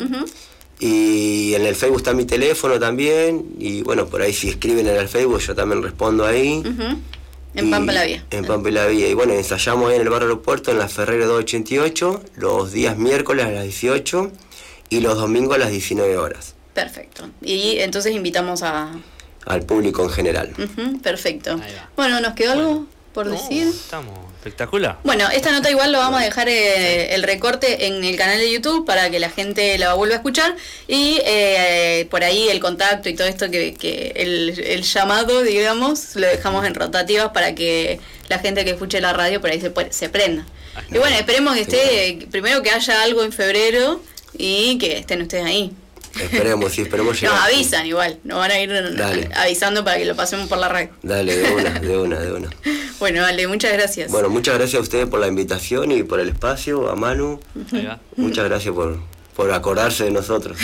Y 0.79 1.53
en 1.53 1.65
el 1.65 1.75
Facebook 1.75 1.97
está 1.99 2.13
mi 2.13 2.25
teléfono 2.25 2.79
también. 2.79 3.45
Y 3.59 3.81
bueno, 3.83 4.07
por 4.07 4.21
ahí 4.21 4.33
si 4.33 4.49
escriben 4.49 4.87
en 4.87 4.95
el 4.97 5.07
Facebook 5.07 5.39
yo 5.39 5.53
también 5.55 5.83
respondo 5.83 6.25
ahí. 6.25 6.57
Ujú. 6.65 6.99
En 7.53 7.67
Y- 7.67 7.71
Pampa 7.71 7.91
la 7.91 8.05
Vía. 8.05 8.23
En 8.31 8.45
Pampa 8.45 8.69
y 8.69 8.71
la 8.71 8.85
Vía. 8.87 9.09
Y 9.09 9.13
bueno, 9.13 9.33
ensayamos 9.33 9.89
ahí 9.89 9.95
en 9.97 10.01
el 10.03 10.09
barrio 10.09 10.27
aeropuerto, 10.29 10.71
en 10.71 10.79
la 10.79 10.87
Ferrera 10.87 11.25
288, 11.25 12.23
los 12.37 12.71
días 12.71 12.97
miércoles 12.97 13.45
a 13.45 13.49
las 13.51 13.63
18 13.63 14.31
y 14.89 14.99
los 15.01 15.17
domingos 15.17 15.55
a 15.55 15.59
las 15.59 15.71
19 15.71 16.17
horas, 16.17 16.55
Perfecto. 16.73 17.29
Y 17.41 17.79
entonces 17.79 18.13
invitamos 18.13 18.63
a... 18.63 18.91
al 19.45 19.61
público 19.63 20.03
en 20.03 20.09
general. 20.09 20.53
Perfecto. 21.03 21.59
Bueno, 21.97 22.21
¿nos 22.21 22.33
quedó 22.33 22.53
algo 22.53 22.85
por 23.13 23.27
No, 23.27 23.33
decir? 23.33 23.67
Estamos 23.67 24.17
espectacular. 24.37 24.97
Bueno, 25.03 25.29
esta 25.29 25.51
nota 25.51 25.69
igual 25.69 25.91
lo 25.91 25.99
vamos 25.99 26.19
a 26.21 26.23
dejar 26.23 26.49
eh, 26.49 27.13
el 27.13 27.23
recorte 27.23 27.85
en 27.87 28.03
el 28.03 28.15
canal 28.17 28.39
de 28.39 28.51
YouTube 28.51 28.85
para 28.85 29.09
que 29.11 29.19
la 29.19 29.29
gente 29.29 29.77
la 29.77 29.93
vuelva 29.93 30.15
a 30.15 30.17
escuchar 30.17 30.55
y 30.87 31.19
eh, 31.25 32.07
por 32.09 32.23
ahí 32.23 32.49
el 32.49 32.59
contacto 32.59 33.07
y 33.09 33.13
todo 33.15 33.27
esto 33.27 33.51
que, 33.51 33.73
que 33.75 34.13
el, 34.15 34.59
el 34.59 34.81
llamado, 34.83 35.43
digamos, 35.43 36.15
lo 36.15 36.25
dejamos 36.27 36.65
en 36.65 36.73
rotativas 36.73 37.29
para 37.29 37.53
que 37.53 37.99
la 38.29 38.39
gente 38.39 38.65
que 38.65 38.71
escuche 38.71 38.99
la 39.01 39.13
radio 39.13 39.39
por 39.41 39.51
ahí 39.51 39.61
se, 39.61 39.71
se 39.91 40.09
prenda. 40.09 40.45
Y 40.89 40.97
bueno, 40.97 41.15
esperemos 41.17 41.53
que 41.53 41.61
esté, 41.61 42.27
primero 42.31 42.61
que 42.63 42.71
haya 42.71 43.03
algo 43.03 43.23
en 43.23 43.31
febrero 43.33 44.01
y 44.37 44.77
que 44.77 44.97
estén 44.99 45.21
ustedes 45.21 45.45
ahí. 45.45 45.71
Esperemos, 46.19 46.71
sí, 46.73 46.81
esperemos 46.81 47.13
Nos 47.13 47.21
llegar. 47.21 47.39
avisan 47.49 47.85
igual, 47.85 48.19
nos 48.23 48.37
van 48.39 48.51
a 48.51 48.59
ir 48.59 48.69
Dale. 48.97 49.29
avisando 49.35 49.83
para 49.83 49.97
que 49.97 50.05
lo 50.05 50.15
pasemos 50.15 50.47
por 50.47 50.57
la 50.57 50.67
radio. 50.69 50.89
Dale, 51.01 51.37
de 51.37 51.51
una, 51.53 51.79
de 51.79 51.97
una, 51.97 52.19
de 52.19 52.31
una. 52.33 52.49
Bueno, 52.99 53.21
vale, 53.23 53.47
muchas 53.47 53.73
gracias. 53.73 54.11
Bueno, 54.11 54.29
muchas 54.29 54.53
gracias 54.59 54.77
a 54.79 54.83
ustedes 54.83 55.07
por 55.07 55.19
la 55.19 55.25
invitación 55.27 55.91
y 55.91 56.03
por 56.03 56.19
el 56.19 56.29
espacio, 56.29 56.87
a 56.87 56.95
Manu. 56.95 57.39
Ahí 57.73 57.85
va. 57.87 57.99
Muchas 58.15 58.45
gracias 58.45 58.75
por, 58.75 58.99
por 59.35 59.51
acordarse 59.51 60.03
de 60.03 60.11
nosotros. 60.11 60.59